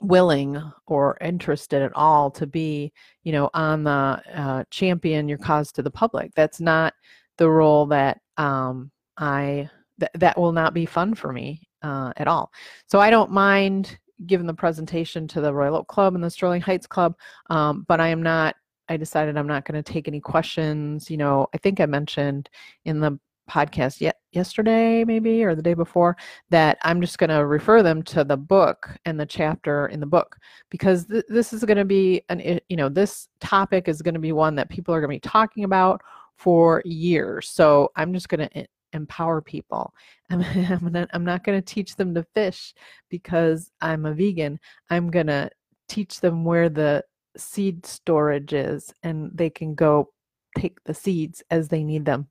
willing 0.00 0.60
or 0.86 1.16
interested 1.20 1.82
at 1.82 1.94
all 1.94 2.30
to 2.30 2.46
be 2.46 2.92
you 3.24 3.32
know 3.32 3.48
on 3.54 3.82
the 3.82 3.90
uh, 3.90 4.64
champion 4.70 5.28
your 5.28 5.38
cause 5.38 5.72
to 5.72 5.82
the 5.82 5.90
public 5.90 6.30
that's 6.34 6.60
not 6.60 6.92
the 7.38 7.48
role 7.48 7.86
that 7.86 8.20
um, 8.36 8.90
i 9.16 9.68
th- 9.98 10.12
that 10.14 10.38
will 10.38 10.52
not 10.52 10.74
be 10.74 10.86
fun 10.86 11.14
for 11.14 11.32
me 11.32 11.66
uh, 11.82 12.12
at 12.16 12.28
all. 12.28 12.52
So 12.86 13.00
I 13.00 13.10
don't 13.10 13.30
mind 13.30 13.98
giving 14.26 14.46
the 14.46 14.54
presentation 14.54 15.28
to 15.28 15.40
the 15.40 15.52
Royal 15.52 15.76
Oak 15.76 15.88
Club 15.88 16.14
and 16.14 16.24
the 16.24 16.30
Sterling 16.30 16.62
Heights 16.62 16.86
Club, 16.86 17.14
um, 17.50 17.84
but 17.88 18.00
I 18.00 18.08
am 18.08 18.22
not. 18.22 18.56
I 18.88 18.96
decided 18.96 19.36
I'm 19.36 19.48
not 19.48 19.64
going 19.64 19.82
to 19.82 19.92
take 19.92 20.06
any 20.06 20.20
questions. 20.20 21.10
You 21.10 21.16
know, 21.16 21.48
I 21.52 21.58
think 21.58 21.80
I 21.80 21.86
mentioned 21.86 22.48
in 22.84 23.00
the 23.00 23.18
podcast 23.48 24.00
yet 24.00 24.16
yesterday 24.32 25.04
maybe 25.04 25.44
or 25.44 25.54
the 25.54 25.62
day 25.62 25.74
before 25.74 26.16
that 26.50 26.78
i'm 26.82 27.00
just 27.00 27.18
going 27.18 27.30
to 27.30 27.46
refer 27.46 27.82
them 27.82 28.02
to 28.02 28.24
the 28.24 28.36
book 28.36 28.96
and 29.04 29.18
the 29.18 29.26
chapter 29.26 29.86
in 29.86 30.00
the 30.00 30.06
book 30.06 30.36
because 30.70 31.06
th- 31.06 31.24
this 31.28 31.52
is 31.52 31.64
going 31.64 31.76
to 31.76 31.84
be 31.84 32.22
an 32.28 32.60
you 32.68 32.76
know 32.76 32.88
this 32.88 33.28
topic 33.40 33.88
is 33.88 34.02
going 34.02 34.14
to 34.14 34.20
be 34.20 34.32
one 34.32 34.54
that 34.54 34.68
people 34.68 34.94
are 34.94 35.00
going 35.00 35.10
to 35.10 35.26
be 35.26 35.30
talking 35.30 35.64
about 35.64 36.00
for 36.36 36.82
years 36.84 37.48
so 37.48 37.90
i'm 37.96 38.12
just 38.12 38.28
going 38.28 38.46
to 38.48 38.66
empower 38.96 39.40
people. 39.40 39.94
I'm, 40.30 40.42
I'm 40.42 40.92
not, 40.92 41.08
I'm 41.12 41.24
not 41.24 41.44
going 41.44 41.60
to 41.60 41.74
teach 41.74 41.94
them 41.94 42.14
to 42.14 42.26
fish 42.34 42.74
because 43.08 43.70
I'm 43.80 44.06
a 44.06 44.12
vegan. 44.12 44.58
I'm 44.90 45.10
going 45.10 45.28
to 45.28 45.50
teach 45.88 46.20
them 46.20 46.44
where 46.44 46.68
the 46.68 47.04
seed 47.36 47.86
storage 47.86 48.52
is 48.52 48.92
and 49.04 49.30
they 49.34 49.50
can 49.50 49.74
go 49.74 50.10
take 50.58 50.82
the 50.84 50.94
seeds 50.94 51.42
as 51.50 51.68
they 51.68 51.84
need 51.84 52.04
them. 52.04 52.28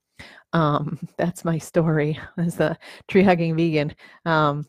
Um, 0.53 0.99
that's 1.17 1.45
my 1.45 1.57
story 1.57 2.19
as 2.37 2.59
a 2.59 2.77
tree 3.07 3.23
hugging 3.23 3.55
vegan. 3.55 3.95
Um, 4.25 4.65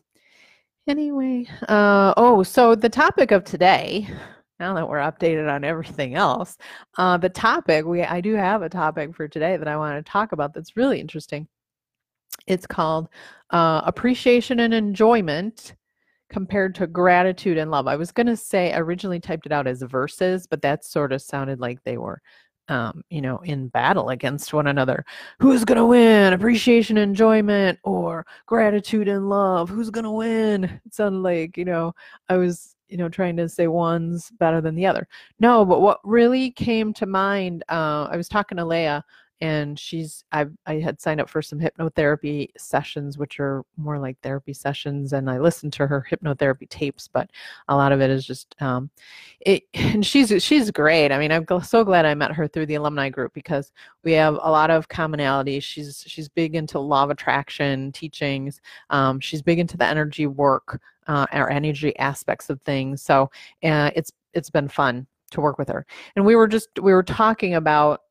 anyway, 0.87 1.45
uh, 1.67 2.13
oh, 2.17 2.43
so 2.43 2.75
the 2.75 2.89
topic 2.89 3.31
of 3.31 3.43
today, 3.43 4.07
now 4.59 4.73
that 4.73 4.87
we're 4.87 4.97
updated 4.97 5.51
on 5.51 5.63
everything 5.63 6.15
else, 6.15 6.57
uh, 6.97 7.17
the 7.17 7.29
topic 7.29 7.85
we 7.85 8.01
I 8.03 8.21
do 8.21 8.33
have 8.33 8.61
a 8.61 8.69
topic 8.69 9.15
for 9.15 9.27
today 9.27 9.57
that 9.57 9.67
I 9.67 9.77
want 9.77 10.03
to 10.03 10.11
talk 10.11 10.31
about 10.31 10.53
that's 10.53 10.77
really 10.77 10.99
interesting. 10.99 11.47
It's 12.47 12.67
called 12.67 13.09
uh, 13.51 13.81
Appreciation 13.85 14.59
and 14.59 14.73
Enjoyment 14.73 15.75
compared 16.29 16.75
to 16.75 16.87
gratitude 16.87 17.57
and 17.57 17.71
love. 17.71 17.87
I 17.87 17.95
was 17.95 18.11
going 18.11 18.27
to 18.27 18.37
say, 18.37 18.73
originally 18.73 19.19
typed 19.19 19.45
it 19.45 19.51
out 19.51 19.67
as 19.67 19.81
verses, 19.81 20.47
but 20.47 20.61
that 20.61 20.83
sort 20.83 21.13
of 21.13 21.21
sounded 21.21 21.59
like 21.59 21.83
they 21.83 21.97
were, 21.97 22.21
um, 22.69 23.03
you 23.09 23.21
know, 23.21 23.37
in 23.39 23.67
battle 23.69 24.09
against 24.09 24.53
one 24.53 24.67
another. 24.67 25.05
Who's 25.39 25.65
going 25.65 25.77
to 25.77 25.85
win? 25.85 26.33
Appreciation, 26.33 26.97
enjoyment, 26.97 27.79
or 27.83 28.25
gratitude 28.45 29.07
and 29.07 29.29
love? 29.29 29.69
Who's 29.69 29.89
going 29.89 30.03
to 30.03 30.11
win? 30.11 30.65
It 30.65 30.93
sounded 30.93 31.19
like, 31.19 31.57
you 31.57 31.65
know, 31.65 31.93
I 32.29 32.37
was, 32.37 32.75
you 32.89 32.97
know, 32.97 33.09
trying 33.09 33.37
to 33.37 33.49
say 33.49 33.67
one's 33.67 34.31
better 34.31 34.61
than 34.61 34.75
the 34.75 34.85
other. 34.85 35.07
No, 35.39 35.65
but 35.65 35.81
what 35.81 35.99
really 36.03 36.51
came 36.51 36.93
to 36.93 37.05
mind, 37.05 37.63
uh, 37.69 38.07
I 38.11 38.17
was 38.17 38.29
talking 38.29 38.57
to 38.57 38.65
Leah 38.65 39.03
and 39.41 39.79
she's 39.79 40.23
I 40.31 40.47
I 40.65 40.75
had 40.75 40.99
signed 40.99 41.21
up 41.21 41.29
for 41.29 41.41
some 41.41 41.59
hypnotherapy 41.59 42.49
sessions, 42.57 43.17
which 43.17 43.39
are 43.39 43.63
more 43.77 43.99
like 43.99 44.17
therapy 44.21 44.53
sessions, 44.53 45.13
and 45.13 45.29
I 45.29 45.39
listened 45.39 45.73
to 45.73 45.87
her 45.87 46.05
hypnotherapy 46.09 46.69
tapes, 46.69 47.07
but 47.07 47.29
a 47.67 47.75
lot 47.75 47.91
of 47.91 48.01
it 48.01 48.09
is 48.09 48.25
just 48.25 48.55
um, 48.61 48.89
it. 49.41 49.63
And 49.87 50.05
she's 50.05 50.43
she's 50.43 50.69
great. 50.69 51.11
I 51.11 51.17
mean, 51.17 51.31
I'm 51.31 51.45
so 51.63 51.83
glad 51.83 52.05
I 52.05 52.13
met 52.13 52.33
her 52.33 52.47
through 52.47 52.65
the 52.65 52.75
alumni 52.75 53.09
group 53.09 53.33
because 53.33 53.71
we 54.03 54.11
have 54.13 54.33
a 54.41 54.51
lot 54.51 54.69
of 54.69 54.89
commonalities. 54.89 55.63
She's 55.63 56.03
she's 56.05 56.27
big 56.27 56.55
into 56.55 56.79
law 56.79 57.03
of 57.03 57.09
attraction 57.09 57.91
teachings. 57.93 58.61
Um, 58.89 59.19
she's 59.19 59.41
big 59.41 59.59
into 59.59 59.77
the 59.77 59.85
energy 59.85 60.27
work 60.27 60.81
uh, 61.07 61.25
energy 61.31 61.97
aspects 61.97 62.49
of 62.49 62.61
things. 62.61 63.01
So 63.01 63.29
uh, 63.63 63.91
it's 63.95 64.11
it's 64.33 64.49
been 64.49 64.67
fun 64.67 65.07
to 65.31 65.41
work 65.41 65.57
with 65.57 65.69
her. 65.69 65.85
And 66.15 66.25
we 66.25 66.35
were 66.35 66.47
just 66.47 66.69
we 66.81 66.93
were 66.93 67.03
talking 67.03 67.55
about 67.55 68.01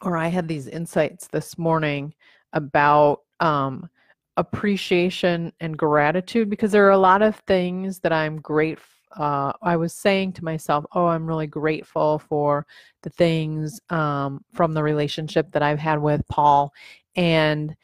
or 0.00 0.16
I 0.16 0.28
had 0.28 0.48
these 0.48 0.66
insights 0.68 1.28
this 1.28 1.58
morning 1.58 2.14
about 2.52 3.20
um, 3.40 3.88
appreciation 4.36 5.52
and 5.60 5.76
gratitude 5.76 6.48
because 6.48 6.72
there 6.72 6.86
are 6.86 6.90
a 6.90 6.98
lot 6.98 7.22
of 7.22 7.36
things 7.46 8.00
that 8.00 8.12
I'm 8.12 8.40
grateful. 8.40 8.88
Uh, 9.14 9.52
I 9.60 9.76
was 9.76 9.92
saying 9.92 10.32
to 10.34 10.44
myself, 10.44 10.86
"Oh, 10.94 11.06
I'm 11.06 11.26
really 11.26 11.46
grateful 11.46 12.18
for 12.18 12.66
the 13.02 13.10
things 13.10 13.78
um, 13.90 14.42
from 14.54 14.72
the 14.72 14.82
relationship 14.82 15.52
that 15.52 15.62
I've 15.62 15.78
had 15.78 16.00
with 16.00 16.26
Paul," 16.28 16.72
and 17.14 17.76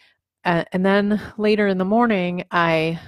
uh, 0.47 0.65
and 0.73 0.87
then 0.87 1.21
later 1.37 1.69
in 1.69 1.77
the 1.77 1.85
morning, 1.85 2.45
I 2.51 2.99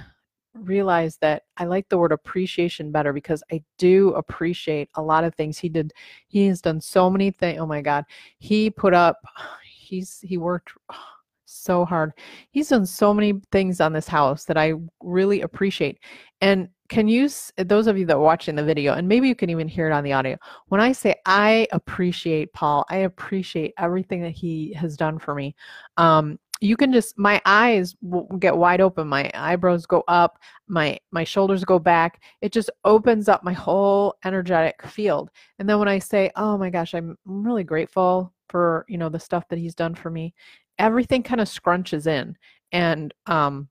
realized 0.53 1.19
that 1.21 1.43
I 1.57 1.65
like 1.65 1.87
the 1.89 1.97
word 1.97 2.11
appreciation 2.11 2.91
better 2.91 3.13
because 3.13 3.43
I 3.51 3.63
do 3.77 4.09
appreciate 4.09 4.89
a 4.95 5.01
lot 5.01 5.23
of 5.23 5.35
things 5.35 5.57
he 5.57 5.69
did. 5.69 5.93
He 6.27 6.47
has 6.47 6.61
done 6.61 6.81
so 6.81 7.09
many 7.09 7.31
things. 7.31 7.59
Oh 7.59 7.65
my 7.65 7.81
God. 7.81 8.05
He 8.39 8.69
put 8.69 8.93
up, 8.93 9.17
he's, 9.65 10.19
he 10.21 10.37
worked 10.37 10.73
so 11.45 11.85
hard. 11.85 12.13
He's 12.51 12.69
done 12.69 12.85
so 12.85 13.13
many 13.13 13.41
things 13.51 13.81
on 13.81 13.93
this 13.93 14.07
house 14.07 14.45
that 14.45 14.57
I 14.57 14.73
really 15.01 15.41
appreciate. 15.41 15.99
And 16.39 16.69
can 16.87 17.07
you, 17.07 17.29
those 17.57 17.87
of 17.87 17.97
you 17.97 18.05
that 18.05 18.15
are 18.15 18.19
watching 18.19 18.55
the 18.55 18.63
video, 18.63 18.93
and 18.93 19.07
maybe 19.07 19.27
you 19.27 19.35
can 19.35 19.49
even 19.49 19.67
hear 19.67 19.87
it 19.87 19.93
on 19.93 20.03
the 20.03 20.13
audio, 20.13 20.37
when 20.67 20.81
I 20.81 20.91
say 20.91 21.15
I 21.25 21.67
appreciate 21.71 22.51
Paul, 22.51 22.85
I 22.89 22.97
appreciate 22.97 23.73
everything 23.77 24.21
that 24.23 24.31
he 24.31 24.73
has 24.73 24.97
done 24.97 25.17
for 25.17 25.33
me. 25.33 25.55
Um, 25.97 26.37
you 26.61 26.77
can 26.77 26.93
just 26.93 27.17
my 27.17 27.41
eyes 27.45 27.95
get 28.39 28.55
wide 28.55 28.81
open 28.81 29.07
my 29.07 29.29
eyebrows 29.33 29.85
go 29.85 30.03
up 30.07 30.37
my 30.67 30.97
my 31.11 31.23
shoulders 31.23 31.65
go 31.65 31.79
back 31.79 32.21
it 32.41 32.51
just 32.51 32.69
opens 32.85 33.27
up 33.27 33.43
my 33.43 33.53
whole 33.53 34.15
energetic 34.23 34.81
field. 34.87 35.31
And 35.59 35.67
then 35.67 35.79
when 35.79 35.87
i 35.87 35.99
say 35.99 36.31
oh 36.35 36.57
my 36.57 36.69
gosh 36.69 36.93
i'm 36.93 37.17
really 37.25 37.63
grateful 37.63 38.31
for 38.47 38.85
you 38.87 38.97
know 38.97 39.09
the 39.09 39.19
stuff 39.19 39.47
that 39.49 39.59
he's 39.59 39.75
done 39.75 39.95
for 39.95 40.09
me 40.09 40.33
everything 40.77 41.23
kind 41.23 41.41
of 41.41 41.47
scrunches 41.47 42.07
in 42.07 42.37
and 42.71 43.13
um 43.25 43.67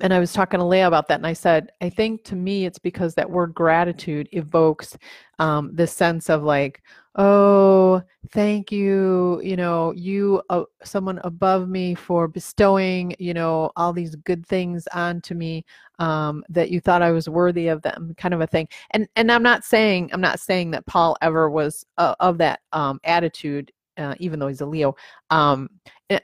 and 0.00 0.12
I 0.12 0.18
was 0.18 0.32
talking 0.32 0.58
to 0.58 0.66
Leah 0.66 0.88
about 0.88 1.08
that, 1.08 1.20
and 1.20 1.26
I 1.26 1.34
said, 1.34 1.70
I 1.80 1.88
think 1.88 2.24
to 2.24 2.36
me, 2.36 2.66
it's 2.66 2.78
because 2.78 3.14
that 3.14 3.30
word 3.30 3.54
gratitude 3.54 4.28
evokes 4.32 4.96
um, 5.38 5.70
this 5.72 5.92
sense 5.92 6.28
of 6.28 6.42
like, 6.42 6.82
oh, 7.16 8.02
thank 8.30 8.72
you, 8.72 9.40
you 9.42 9.56
know, 9.56 9.92
you, 9.92 10.42
uh, 10.50 10.64
someone 10.82 11.20
above 11.22 11.68
me 11.68 11.94
for 11.94 12.26
bestowing, 12.26 13.14
you 13.20 13.32
know, 13.32 13.70
all 13.76 13.92
these 13.92 14.16
good 14.16 14.44
things 14.44 14.88
onto 14.92 15.34
me 15.34 15.64
um, 16.00 16.42
that 16.48 16.70
you 16.70 16.80
thought 16.80 17.02
I 17.02 17.12
was 17.12 17.28
worthy 17.28 17.68
of 17.68 17.82
them, 17.82 18.14
kind 18.16 18.34
of 18.34 18.40
a 18.40 18.46
thing. 18.48 18.68
And 18.90 19.06
and 19.14 19.30
I'm 19.30 19.44
not 19.44 19.64
saying 19.64 20.10
I'm 20.12 20.20
not 20.20 20.40
saying 20.40 20.72
that 20.72 20.86
Paul 20.86 21.16
ever 21.22 21.48
was 21.48 21.86
uh, 21.98 22.16
of 22.18 22.38
that 22.38 22.60
um, 22.72 23.00
attitude 23.04 23.70
uh, 23.96 24.14
even 24.18 24.38
though 24.38 24.48
he's 24.48 24.60
a 24.60 24.66
Leo. 24.66 24.96
Um, 25.30 25.70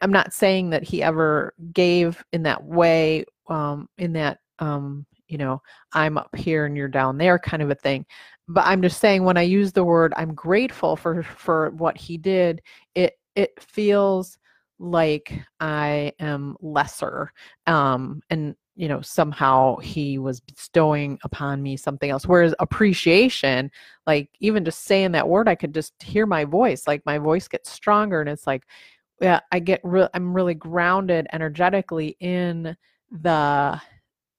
I'm 0.03 0.13
not 0.13 0.33
saying 0.33 0.71
that 0.71 0.83
he 0.83 1.03
ever 1.03 1.55
gave 1.73 2.23
in 2.33 2.43
that 2.43 2.65
way 2.65 3.25
um, 3.51 3.89
in 3.99 4.13
that 4.15 4.39
um, 4.59 5.07
you 5.29 5.39
know 5.39 5.63
i'm 5.93 6.19
up 6.19 6.35
here 6.37 6.67
and 6.67 6.77
you're 6.77 6.89
down 6.89 7.17
there 7.17 7.39
kind 7.39 7.63
of 7.63 7.71
a 7.71 7.75
thing. 7.75 8.05
But 8.49 8.67
i'm 8.67 8.83
just 8.83 9.01
saying 9.01 9.23
when 9.25 9.37
i 9.37 9.43
use 9.43 9.73
the 9.73 9.85
word 9.85 10.13
i'm 10.17 10.35
grateful 10.35 10.97
for 10.97 11.23
for 11.23 11.71
what 11.71 11.97
he 11.97 12.19
did 12.19 12.63
it 12.95 13.15
it 13.37 13.51
feels 13.63 14.39
like 14.79 15.39
i 15.61 16.13
am 16.19 16.57
lesser 16.61 17.33
um 17.67 18.23
and 18.31 18.57
you 18.81 18.89
know 18.89 19.01
somehow 19.03 19.77
he 19.77 20.19
was 20.19 20.41
bestowing 20.41 21.19
upon 21.23 21.63
me 21.63 21.77
something 21.77 22.09
else. 22.11 22.27
Whereas 22.27 22.55
appreciation 22.61 23.71
like 24.07 24.31
even 24.41 24.65
just 24.65 24.85
saying 24.85 25.13
that 25.13 25.29
word 25.29 25.49
i 25.49 25.55
could 25.55 25.75
just 25.75 25.93
hear 26.03 26.25
my 26.25 26.45
voice 26.45 26.87
like 26.87 27.05
my 27.05 27.19
voice 27.19 27.47
gets 27.47 27.71
stronger 27.71 28.21
and 28.21 28.31
it's 28.31 28.47
like 28.47 28.65
yeah 29.21 29.41
i 29.53 29.59
get 29.59 29.81
real 29.85 30.09
i'm 30.15 30.33
really 30.33 30.55
grounded 30.55 31.27
energetically 31.33 32.17
in 32.21 32.75
the 33.11 33.81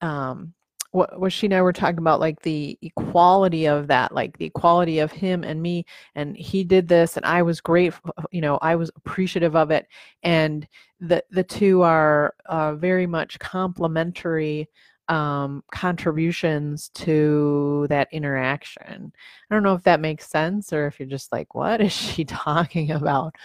um 0.02 0.54
what 0.92 1.20
was 1.20 1.32
she 1.34 1.48
and 1.48 1.54
I 1.54 1.62
were 1.62 1.74
talking 1.74 2.00
about 2.00 2.20
like 2.20 2.42
the 2.42 2.78
equality 2.82 3.66
of 3.66 3.88
that, 3.88 4.14
like 4.14 4.38
the 4.38 4.46
equality 4.46 5.00
of 5.00 5.12
him 5.12 5.44
and 5.44 5.62
me, 5.62 5.86
and 6.16 6.36
he 6.36 6.64
did 6.66 6.88
this, 6.88 7.16
and 7.16 7.26
I 7.26 7.42
was 7.44 7.62
grateful, 7.62 8.14
you 8.32 8.42
know, 8.42 8.58
I 8.62 8.76
was 8.76 8.92
appreciative 8.98 9.56
of 9.56 9.72
it, 9.72 9.88
and 10.24 10.68
the 11.00 11.24
the 11.32 11.44
two 11.44 11.82
are 11.82 12.36
uh, 12.46 12.76
very 12.76 13.08
much 13.08 13.40
complementary 13.40 14.68
um, 15.08 15.64
contributions 15.74 16.90
to 16.96 17.88
that 17.90 18.08
interaction. 18.12 19.14
I 19.50 19.54
don't 19.56 19.64
know 19.64 19.74
if 19.76 19.84
that 19.84 20.00
makes 20.02 20.30
sense 20.30 20.72
or 20.74 20.88
if 20.88 21.00
you're 21.00 21.10
just 21.10 21.32
like, 21.32 21.56
what 21.56 21.82
is 21.82 21.94
she 21.94 22.26
talking 22.26 22.92
about? 22.92 23.36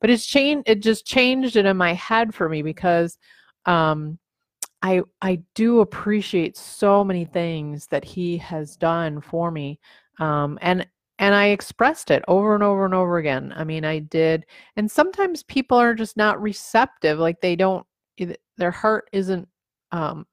But 0.00 0.10
it's 0.10 0.26
changed. 0.26 0.68
It 0.68 0.82
just 0.82 1.06
changed 1.06 1.56
it 1.56 1.66
in 1.66 1.76
my 1.76 1.94
head 1.94 2.34
for 2.34 2.48
me 2.48 2.62
because. 2.62 3.16
Um, 3.66 4.18
I 4.86 5.02
I 5.20 5.42
do 5.56 5.80
appreciate 5.80 6.56
so 6.56 7.02
many 7.02 7.24
things 7.24 7.88
that 7.88 8.04
he 8.04 8.38
has 8.38 8.76
done 8.76 9.20
for 9.20 9.50
me. 9.50 9.80
Um, 10.20 10.58
and 10.62 10.86
and 11.18 11.34
I 11.34 11.46
expressed 11.48 12.10
it 12.12 12.22
over 12.28 12.54
and 12.54 12.62
over 12.62 12.84
and 12.84 12.94
over 12.94 13.18
again. 13.18 13.52
I 13.56 13.64
mean, 13.64 13.84
I 13.84 13.98
did. 13.98 14.46
And 14.76 14.88
sometimes 14.90 15.42
people 15.42 15.76
are 15.78 15.94
just 15.94 16.16
not 16.16 16.40
receptive, 16.40 17.18
like 17.18 17.40
they 17.40 17.56
don't 17.56 17.84
their 18.58 18.70
heart 18.70 19.08
isn't 19.12 19.48
um, 19.92 20.26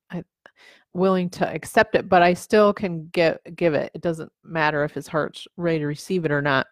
willing 0.93 1.29
to 1.31 1.49
accept 1.51 1.95
it, 1.95 2.07
but 2.07 2.21
I 2.21 2.33
still 2.35 2.73
can 2.73 3.07
get 3.07 3.39
give 3.55 3.73
it. 3.73 3.91
It 3.95 4.01
doesn't 4.01 4.31
matter 4.43 4.83
if 4.83 4.93
his 4.93 5.07
heart's 5.07 5.47
ready 5.57 5.79
to 5.79 5.87
receive 5.87 6.25
it 6.25 6.31
or 6.31 6.41
not. 6.43 6.67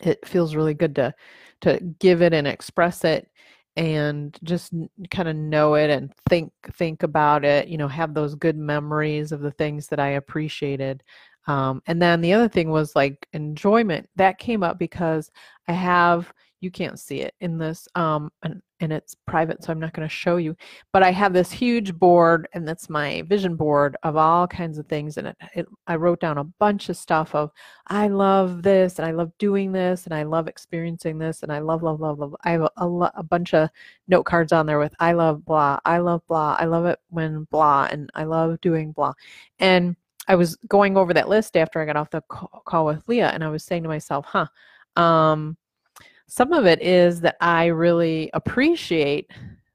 It 0.00 0.26
feels 0.26 0.54
really 0.54 0.74
good 0.74 0.94
to 0.96 1.14
to 1.62 1.80
give 1.98 2.20
it 2.22 2.34
and 2.34 2.46
express 2.46 3.04
it 3.04 3.30
and 3.76 4.38
just 4.42 4.72
kind 5.10 5.28
of 5.28 5.36
know 5.36 5.74
it 5.74 5.90
and 5.90 6.12
think 6.28 6.52
think 6.72 7.02
about 7.02 7.44
it 7.44 7.68
you 7.68 7.78
know 7.78 7.88
have 7.88 8.14
those 8.14 8.34
good 8.34 8.56
memories 8.56 9.32
of 9.32 9.40
the 9.40 9.52
things 9.52 9.86
that 9.88 10.00
i 10.00 10.08
appreciated 10.08 11.02
um, 11.46 11.82
and 11.86 12.00
then 12.00 12.20
the 12.20 12.34
other 12.34 12.48
thing 12.48 12.70
was 12.70 12.94
like 12.94 13.26
enjoyment. 13.32 14.08
That 14.16 14.38
came 14.38 14.62
up 14.62 14.78
because 14.78 15.30
i 15.68 15.72
have 15.72 16.32
you 16.60 16.70
can't 16.70 16.98
see 16.98 17.20
it 17.20 17.34
in 17.40 17.58
this 17.58 17.88
um 17.94 18.30
and, 18.42 18.60
and 18.80 18.92
it's 18.92 19.16
private 19.26 19.62
so 19.62 19.72
i'm 19.72 19.80
not 19.80 19.92
going 19.92 20.06
to 20.06 20.14
show 20.14 20.36
you 20.36 20.54
but 20.92 21.02
i 21.02 21.10
have 21.10 21.32
this 21.32 21.50
huge 21.50 21.94
board 21.94 22.48
and 22.52 22.66
that's 22.68 22.88
my 22.88 23.22
vision 23.22 23.56
board 23.56 23.96
of 24.02 24.16
all 24.16 24.46
kinds 24.46 24.78
of 24.78 24.86
things 24.86 25.16
and 25.16 25.28
it, 25.28 25.36
it, 25.54 25.66
i 25.86 25.96
wrote 25.96 26.20
down 26.20 26.38
a 26.38 26.44
bunch 26.44 26.88
of 26.88 26.96
stuff 26.96 27.34
of 27.34 27.50
i 27.88 28.08
love 28.08 28.62
this 28.62 28.98
and 28.98 29.06
i 29.06 29.10
love 29.10 29.32
doing 29.38 29.72
this 29.72 30.04
and 30.04 30.14
i 30.14 30.22
love 30.22 30.48
experiencing 30.48 31.18
this 31.18 31.42
and 31.42 31.52
i 31.52 31.58
love 31.58 31.82
love 31.82 32.00
love 32.00 32.18
love 32.18 32.36
i 32.44 32.50
have 32.50 32.62
a, 32.62 32.70
a, 32.76 33.12
a 33.16 33.22
bunch 33.22 33.54
of 33.54 33.68
note 34.08 34.24
cards 34.24 34.52
on 34.52 34.66
there 34.66 34.78
with 34.78 34.94
i 35.00 35.12
love 35.12 35.44
blah 35.44 35.78
i 35.84 35.98
love 35.98 36.22
blah 36.26 36.56
i 36.58 36.64
love 36.64 36.84
it 36.84 36.98
when 37.08 37.44
blah 37.50 37.88
and 37.90 38.10
i 38.14 38.24
love 38.24 38.60
doing 38.60 38.92
blah 38.92 39.12
and 39.58 39.96
i 40.28 40.34
was 40.34 40.56
going 40.68 40.96
over 40.96 41.14
that 41.14 41.28
list 41.28 41.56
after 41.56 41.80
i 41.80 41.86
got 41.86 41.96
off 41.96 42.10
the 42.10 42.22
call 42.28 42.84
with 42.84 43.02
leah 43.08 43.30
and 43.30 43.42
i 43.42 43.48
was 43.48 43.64
saying 43.64 43.82
to 43.82 43.88
myself 43.88 44.26
huh 44.26 44.46
um 44.96 45.56
some 46.30 46.52
of 46.52 46.64
it 46.64 46.80
is 46.80 47.20
that 47.22 47.36
I 47.40 47.66
really 47.66 48.30
appreciate 48.34 49.32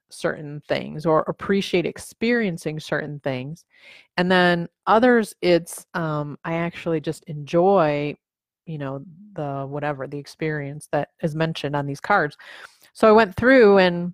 certain 0.10 0.62
things 0.70 1.06
or 1.06 1.26
appreciate 1.28 1.86
experiencing 1.86 2.80
certain 2.80 3.20
things. 3.20 3.66
And 4.16 4.32
then 4.32 4.70
others, 4.88 5.36
it's 5.42 5.86
um, 5.96 6.40
I 6.46 6.54
actually 6.54 7.02
just 7.02 7.26
enjoy, 7.26 8.16
you 8.66 8.78
know, 8.78 9.04
the 9.34 9.66
whatever, 9.68 10.08
the 10.08 10.18
experience 10.18 10.88
that 10.94 11.10
is 11.22 11.36
mentioned 11.36 11.76
on 11.76 11.86
these 11.86 12.00
cards. 12.00 12.38
So 12.94 13.10
I 13.10 13.12
went 13.12 13.36
through 13.36 13.80
and 13.80 14.14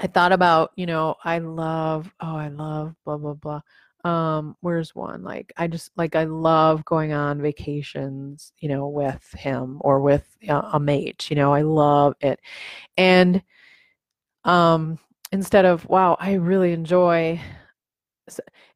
I 0.00 0.06
thought 0.06 0.32
about, 0.32 0.72
you 0.76 0.84
know, 0.84 1.14
I 1.24 1.38
love, 1.38 2.12
oh, 2.20 2.36
I 2.36 2.48
love 2.48 2.94
blah, 3.06 3.16
blah, 3.16 3.32
blah 3.32 3.60
um 4.04 4.56
where's 4.60 4.94
one? 4.94 5.22
Like 5.22 5.52
i 5.56 5.66
just 5.66 5.90
like 5.96 6.14
i 6.14 6.24
love 6.24 6.84
going 6.84 7.12
on 7.12 7.40
vacations 7.40 8.52
you 8.58 8.68
know 8.68 8.88
with 8.88 9.34
him 9.36 9.78
or 9.80 10.00
with 10.00 10.24
a, 10.48 10.54
a 10.74 10.80
mate 10.80 11.30
you 11.30 11.36
know 11.36 11.52
i 11.52 11.62
love 11.62 12.14
it. 12.20 12.40
And 12.96 13.42
um 14.44 14.98
instead 15.32 15.64
of 15.64 15.86
wow 15.88 16.16
i 16.20 16.34
really 16.34 16.72
enjoy 16.72 17.40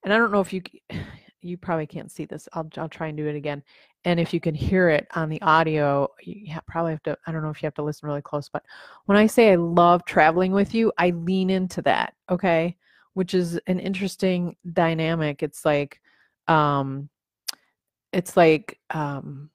and 0.03 0.13
i 0.13 0.17
don't 0.17 0.33
know 0.33 0.41
if 0.41 0.53
you 0.53 0.63
you 1.41 1.57
probably 1.57 1.87
can't 1.87 2.11
see 2.11 2.25
this 2.25 2.49
i'll, 2.55 2.69
I'll 2.77 2.89
try 2.89 3.09
and 3.09 3.17
do 3.17 3.29
it 3.29 3.37
again. 3.37 3.63
And 4.05 4.19
if 4.19 4.33
you 4.33 4.41
can 4.41 4.55
hear 4.55 4.89
it 4.89 5.07
on 5.15 5.29
the 5.29 5.41
audio 5.43 6.09
you 6.23 6.57
probably 6.67 6.93
have 6.93 7.03
to 7.05 7.19
i 7.27 7.33
don't 7.33 7.43
know 7.43 7.51
if 7.51 7.63
you 7.63 7.67
have 7.67 7.75
to 7.75 7.83
listen 7.83 8.09
really 8.09 8.23
close 8.23 8.49
but 8.49 8.65
when 9.07 9.19
i 9.19 9.27
say 9.27 9.53
i 9.53 9.57
love 9.57 10.05
traveling 10.05 10.53
with 10.53 10.75
you 10.75 10.93
i 10.99 11.11
lean 11.11 11.51
into 11.51 11.83
that 11.83 12.15
okay 12.31 12.77
which 13.19 13.35
is 13.35 13.59
an 13.67 13.81
interesting 13.81 14.55
dynamic. 14.73 15.43
It's 15.43 15.65
like, 15.65 16.01
um, 16.47 17.09
it's 18.13 18.37
like, 18.37 18.79
um, 18.91 19.51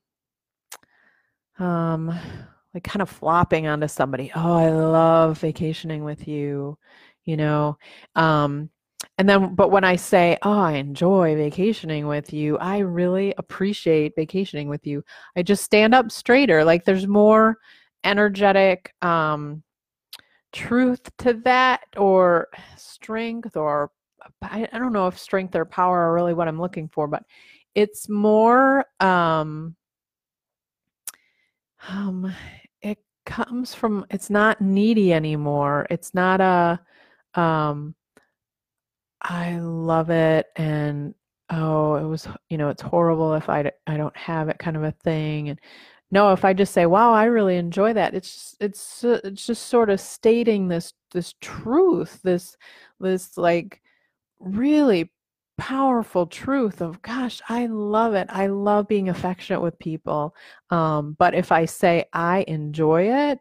um, 1.60 2.13
like 2.74 2.84
kind 2.84 3.01
of 3.01 3.10
flopping 3.10 3.67
onto 3.67 3.88
somebody. 3.88 4.34
Oh, 4.36 4.53
I 4.53 4.70
love 4.70 5.39
vacationing 5.39 6.03
with 6.03 6.27
you, 6.27 6.77
you 7.24 7.38
know. 7.38 7.77
Um, 8.17 8.70
and 9.17 9.29
then, 9.29 9.55
but 9.55 9.72
when 9.72 9.86
I 9.86 9.96
say, 9.96 10.38
oh, 10.41 10.60
I 10.60 10.74
enjoy 10.74 11.38
vacationing 11.38 12.05
with 12.05 12.34
you, 12.34 12.58
I 12.58 12.79
really 12.79 13.34
appreciate 13.38 14.17
vacationing 14.17 14.67
with 14.67 14.86
you. 14.86 15.05
I 15.38 15.41
just 15.41 15.63
stand 15.63 15.96
up 15.96 16.12
straighter. 16.12 16.65
Like 16.65 16.84
there's 16.84 17.08
more 17.08 17.60
energetic, 18.03 18.93
um, 19.01 19.63
truth 20.53 21.01
to 21.17 21.33
that 21.45 21.81
or 21.98 22.48
strength 22.77 23.57
or 23.57 23.91
I, 24.41 24.67
don't 24.72 24.93
know 24.93 25.07
if 25.07 25.19
strength 25.19 25.55
or 25.55 25.65
power 25.65 26.00
are 26.00 26.13
really 26.13 26.33
what 26.33 26.48
I'm 26.48 26.62
looking 26.62 26.88
for, 26.88 27.07
but 27.07 27.24
it's 27.75 28.07
more 28.07 28.86
um 29.00 29.75
um 31.89 32.33
it 32.81 33.00
comes 33.25 33.74
from 33.74 34.05
it's 34.09 34.29
not 34.29 34.61
needy 34.61 35.13
anymore. 35.13 35.87
It's 35.89 36.13
not 36.13 36.39
a 36.42 36.79
um 37.39 37.96
I 39.22 39.59
love 39.59 40.09
it 40.09 40.48
and 40.55 41.16
oh 41.50 41.96
it 41.96 42.03
was 42.03 42.27
you 42.50 42.57
know 42.57 42.70
it's 42.70 42.81
horrible 42.81 43.33
if 43.33 43.50
I 43.50 43.72
I 43.87 43.98
don't 43.98 44.16
have 44.18 44.50
it 44.50 44.59
kind 44.59 44.77
of 44.77 44.83
a 44.83 44.92
thing 44.92 45.50
and 45.50 45.59
no 46.14 46.32
if 46.32 46.46
i 46.46 46.54
just 46.54 46.74
say 46.74 46.86
wow 46.86 47.12
i 47.12 47.26
really 47.26 47.58
enjoy 47.58 47.92
that 47.92 48.14
it's 48.14 48.56
it's 48.60 49.04
uh, 49.04 49.20
it's 49.24 49.46
just 49.48 49.68
sort 49.68 49.90
of 49.90 50.00
stating 50.00 50.68
this 50.68 50.94
this 51.12 51.34
truth 51.42 52.22
this 52.24 52.56
this 53.00 53.36
like 53.36 53.82
really 54.40 55.12
powerful 55.58 56.28
truth 56.28 56.82
of 56.82 57.02
gosh 57.02 57.42
i 57.50 57.66
love 57.66 58.14
it. 58.14 58.28
I 58.30 58.48
love 58.48 58.88
being 58.88 59.10
affectionate 59.10 59.62
with 59.62 59.78
people. 59.80 60.36
Um, 60.70 61.16
but 61.18 61.34
if 61.34 61.52
i 61.52 61.66
say 61.66 62.06
i 62.14 62.46
enjoy 62.48 63.30
it 63.30 63.40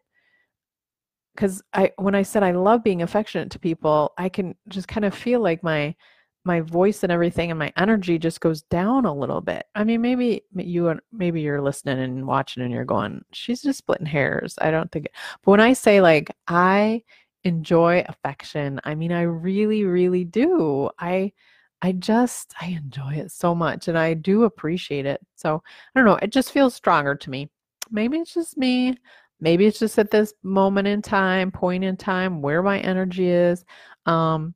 because 1.35 1.63
i 1.73 1.91
when 1.97 2.15
i 2.15 2.23
said 2.23 2.43
i 2.43 2.53
love 2.53 2.83
being 2.85 3.03
affectionate 3.03 3.51
to 3.51 3.59
people 3.59 4.13
i 4.19 4.29
can 4.29 4.55
just 4.69 4.89
kind 4.89 5.05
of 5.05 5.15
feel 5.15 5.41
like 5.41 5.63
my 5.63 5.95
my 6.45 6.61
voice 6.61 7.03
and 7.03 7.13
everything 7.13 7.51
and 7.51 7.59
my 7.59 7.73
energy 7.77 8.19
just 8.19 8.41
goes 8.41 8.63
down 8.63 9.05
a 9.05 9.15
little 9.15 9.41
bit. 9.41 9.65
I 9.75 9.85
mean, 9.85 10.01
maybe 10.01 10.43
you 10.55 10.99
maybe 11.13 11.41
you're 11.41 11.63
listening 11.63 12.01
and 12.01 12.27
watching 12.27 12.63
and 12.63 12.73
you're 12.73 12.85
going, 12.85 13.25
she's 13.33 13.63
just 13.63 13.79
splitting 13.79 14.07
hairs. 14.07 14.59
I 14.61 14.71
don't 14.71 14.91
think. 14.91 15.07
It. 15.07 15.13
But 15.45 15.53
when 15.53 15.61
I 15.61 15.73
say 15.75 16.01
like 16.01 16.35
I 16.49 17.03
enjoy 17.45 18.05
affection, 18.09 18.81
I 18.85 18.95
mean 18.95 19.13
I 19.13 19.23
really 19.23 19.85
really 19.85 20.25
do. 20.25 20.91
I 20.99 21.33
I 21.83 21.93
just 21.93 22.55
I 22.61 22.67
enjoy 22.69 23.15
it 23.15 23.31
so 23.33 23.55
much 23.55 23.89
and 23.89 23.99
I 23.99 24.15
do 24.15 24.45
appreciate 24.45 25.07
it. 25.07 25.21
So, 25.37 25.63
I 25.95 25.99
don't 26.01 26.07
know, 26.07 26.19
it 26.23 26.31
just 26.33 26.53
feels 26.53 26.75
stronger 26.75 27.15
to 27.17 27.31
me. 27.31 27.51
Maybe 27.91 28.19
it's 28.19 28.35
just 28.35 28.57
me. 28.57 28.97
Maybe 29.41 29.67
it's 29.67 29.79
just 29.81 29.99
at 29.99 30.11
this 30.11 30.35
moment 30.45 30.89
in 30.89 31.03
time, 31.03 31.51
point 31.51 31.85
in 31.85 31.97
time 31.97 32.43
where 32.43 32.63
my 32.63 32.81
energy 32.81 33.29
is. 33.29 33.65
Um 34.07 34.55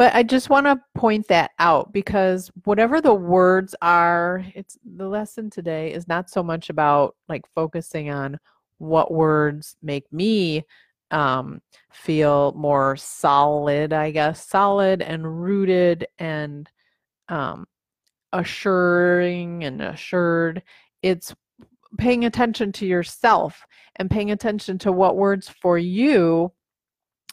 but 0.00 0.14
I 0.14 0.22
just 0.22 0.48
want 0.48 0.64
to 0.64 0.80
point 0.94 1.28
that 1.28 1.50
out 1.58 1.92
because 1.92 2.50
whatever 2.64 3.02
the 3.02 3.12
words 3.12 3.74
are, 3.82 4.42
it's 4.54 4.78
the 4.96 5.06
lesson 5.06 5.50
today 5.50 5.92
is 5.92 6.08
not 6.08 6.30
so 6.30 6.42
much 6.42 6.70
about 6.70 7.16
like 7.28 7.44
focusing 7.54 8.08
on 8.08 8.38
what 8.78 9.12
words 9.12 9.76
make 9.82 10.10
me 10.10 10.64
um, 11.10 11.60
feel 11.92 12.54
more 12.56 12.96
solid, 12.96 13.92
I 13.92 14.10
guess, 14.10 14.48
solid 14.48 15.02
and 15.02 15.42
rooted 15.42 16.06
and 16.18 16.66
um, 17.28 17.66
assuring 18.32 19.64
and 19.64 19.82
assured. 19.82 20.62
It's 21.02 21.34
paying 21.98 22.24
attention 22.24 22.72
to 22.72 22.86
yourself 22.86 23.66
and 23.96 24.10
paying 24.10 24.30
attention 24.30 24.78
to 24.78 24.92
what 24.92 25.18
words 25.18 25.46
for 25.60 25.76
you 25.76 26.52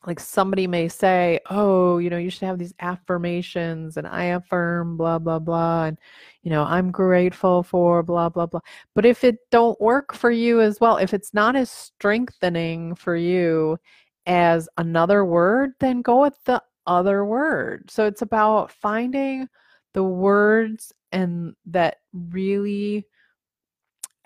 like 0.07 0.21
somebody 0.21 0.67
may 0.67 0.87
say, 0.87 1.39
oh, 1.49 1.97
you 1.97 2.09
know, 2.09 2.17
you 2.17 2.29
should 2.29 2.43
have 2.43 2.57
these 2.57 2.73
affirmations 2.79 3.97
and 3.97 4.07
I 4.07 4.23
affirm 4.25 4.95
blah 4.95 5.19
blah 5.19 5.39
blah 5.39 5.85
and 5.85 5.97
you 6.43 6.49
know, 6.49 6.63
I'm 6.63 6.91
grateful 6.91 7.61
for 7.61 8.01
blah 8.03 8.29
blah 8.29 8.45
blah. 8.45 8.61
But 8.95 9.05
if 9.05 9.25
it 9.25 9.37
don't 9.51 9.79
work 9.81 10.13
for 10.13 10.31
you 10.31 10.61
as 10.61 10.79
well, 10.79 10.95
if 10.97 11.13
it's 11.13 11.33
not 11.33 11.57
as 11.57 11.69
strengthening 11.69 12.95
for 12.95 13.17
you 13.17 13.77
as 14.25 14.69
another 14.77 15.25
word, 15.25 15.71
then 15.81 16.01
go 16.01 16.21
with 16.21 16.37
the 16.45 16.63
other 16.87 17.25
word. 17.25 17.91
So 17.91 18.05
it's 18.05 18.21
about 18.21 18.71
finding 18.71 19.49
the 19.93 20.03
words 20.03 20.93
and 21.11 21.53
that 21.65 21.97
really 22.13 23.05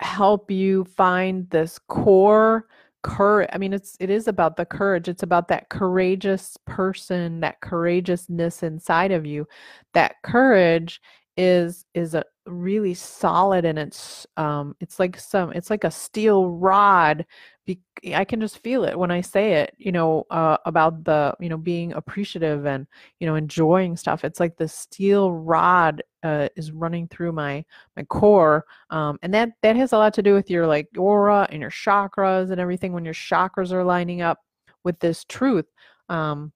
help 0.00 0.50
you 0.50 0.84
find 0.84 1.50
this 1.50 1.78
core 1.88 2.66
courage 3.02 3.48
i 3.52 3.58
mean 3.58 3.72
it's 3.72 3.96
it 4.00 4.10
is 4.10 4.28
about 4.28 4.56
the 4.56 4.64
courage. 4.66 5.08
It's 5.08 5.22
about 5.22 5.48
that 5.48 5.68
courageous 5.68 6.56
person 6.66 7.40
that 7.40 7.60
courageousness 7.60 8.62
inside 8.62 9.12
of 9.12 9.26
you. 9.26 9.46
That 9.94 10.16
courage 10.22 11.00
is 11.36 11.86
is 11.94 12.14
a 12.14 12.24
really 12.46 12.92
solid 12.92 13.64
and 13.64 13.78
it's 13.78 14.26
um 14.36 14.74
it's 14.80 14.98
like 14.98 15.18
some 15.18 15.52
it's 15.52 15.70
like 15.70 15.84
a 15.84 15.90
steel 15.90 16.48
rod 16.50 17.24
Be, 17.64 17.78
i 18.14 18.24
can 18.24 18.40
just 18.40 18.58
feel 18.58 18.84
it 18.84 18.98
when 18.98 19.12
i 19.12 19.20
say 19.20 19.52
it 19.54 19.74
you 19.78 19.92
know 19.92 20.24
uh, 20.30 20.56
about 20.66 21.04
the 21.04 21.34
you 21.40 21.48
know 21.48 21.56
being 21.56 21.92
appreciative 21.92 22.66
and 22.66 22.86
you 23.20 23.26
know 23.26 23.36
enjoying 23.36 23.96
stuff. 23.96 24.24
It's 24.24 24.40
like 24.40 24.56
the 24.56 24.68
steel 24.68 25.32
rod 25.32 26.02
uh, 26.24 26.48
is 26.56 26.72
running 26.72 27.06
through 27.08 27.32
my 27.32 27.64
my 27.96 28.02
core 28.04 28.64
um 28.90 29.18
and 29.22 29.32
that 29.34 29.50
that 29.62 29.76
has 29.76 29.92
a 29.92 29.98
lot 29.98 30.14
to 30.14 30.22
do 30.22 30.34
with 30.34 30.50
your 30.50 30.66
like 30.66 30.88
aura 30.98 31.46
and 31.50 31.60
your 31.60 31.70
chakras 31.70 32.50
and 32.50 32.60
everything 32.60 32.92
when 32.92 33.04
your 33.04 33.14
chakras 33.14 33.72
are 33.72 33.84
lining 33.84 34.20
up 34.20 34.38
with 34.84 34.98
this 35.00 35.24
truth 35.24 35.66
um 36.08 36.52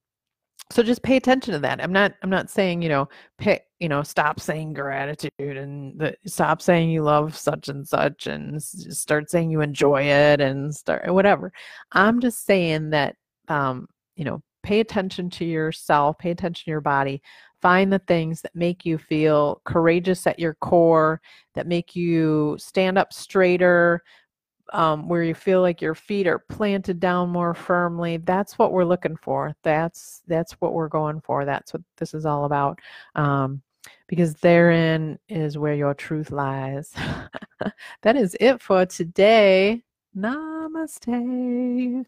so 0.71 0.83
just 0.83 1.03
pay 1.03 1.17
attention 1.17 1.53
to 1.53 1.59
that 1.61 1.83
i'm 1.83 1.93
not 1.93 2.13
i'm 2.23 2.31
not 2.31 2.51
saying 2.51 2.83
you 2.83 2.89
know 2.89 3.09
pick 3.39 3.65
you 3.79 3.89
know 3.89 4.03
stop 4.03 4.41
saying 4.41 4.73
gratitude 4.73 5.31
and 5.39 5.99
the, 5.99 6.17
stop 6.27 6.61
saying 6.61 6.91
you 6.91 7.03
love 7.03 7.37
such 7.37 7.69
and 7.69 7.87
such 7.87 8.27
and 8.27 8.63
start 8.63 9.31
saying 9.31 9.51
you 9.51 9.61
enjoy 9.61 10.03
it 10.03 10.41
and 10.41 10.75
start 10.75 11.13
whatever 11.13 11.53
i'm 11.93 12.21
just 12.21 12.45
saying 12.45 12.91
that 12.91 13.15
um 13.49 13.87
you 14.17 14.25
know, 14.25 14.43
pay 14.63 14.81
attention 14.81 15.31
to 15.31 15.45
yourself, 15.45 16.19
pay 16.19 16.31
attention 16.31 16.65
to 16.65 16.71
your 16.71 16.81
body. 16.81 17.23
Find 17.63 17.93
the 17.93 18.01
things 18.01 18.43
that 18.43 18.55
make 18.55 18.85
you 18.85 18.99
feel 18.99 19.61
courageous 19.65 20.27
at 20.27 20.39
your 20.39 20.55
core, 20.55 21.21
that 21.55 21.67
make 21.67 21.95
you 21.95 22.57
stand 22.59 22.99
up 22.99 23.13
straighter, 23.13 24.03
um, 24.73 25.09
where 25.09 25.23
you 25.23 25.35
feel 25.35 25.61
like 25.61 25.81
your 25.81 25.95
feet 25.95 26.27
are 26.27 26.39
planted 26.39 27.01
down 27.01 27.31
more 27.31 27.55
firmly. 27.55 28.19
That's 28.19 28.59
what 28.59 28.73
we're 28.73 28.85
looking 28.85 29.17
for. 29.17 29.55
That's 29.63 30.23
that's 30.27 30.53
what 30.55 30.75
we're 30.75 30.89
going 30.89 31.21
for. 31.21 31.45
That's 31.45 31.73
what 31.73 31.83
this 31.97 32.15
is 32.15 32.27
all 32.27 32.45
about. 32.45 32.81
Um, 33.15 33.63
because 34.09 34.35
therein 34.35 35.19
is 35.29 35.59
where 35.59 35.75
your 35.75 35.95
truth 35.95 36.31
lies. 36.31 36.93
that 38.03 38.17
is 38.17 38.37
it 38.41 38.61
for 38.61 38.87
today. 38.87 39.83
Namaste. 40.17 42.05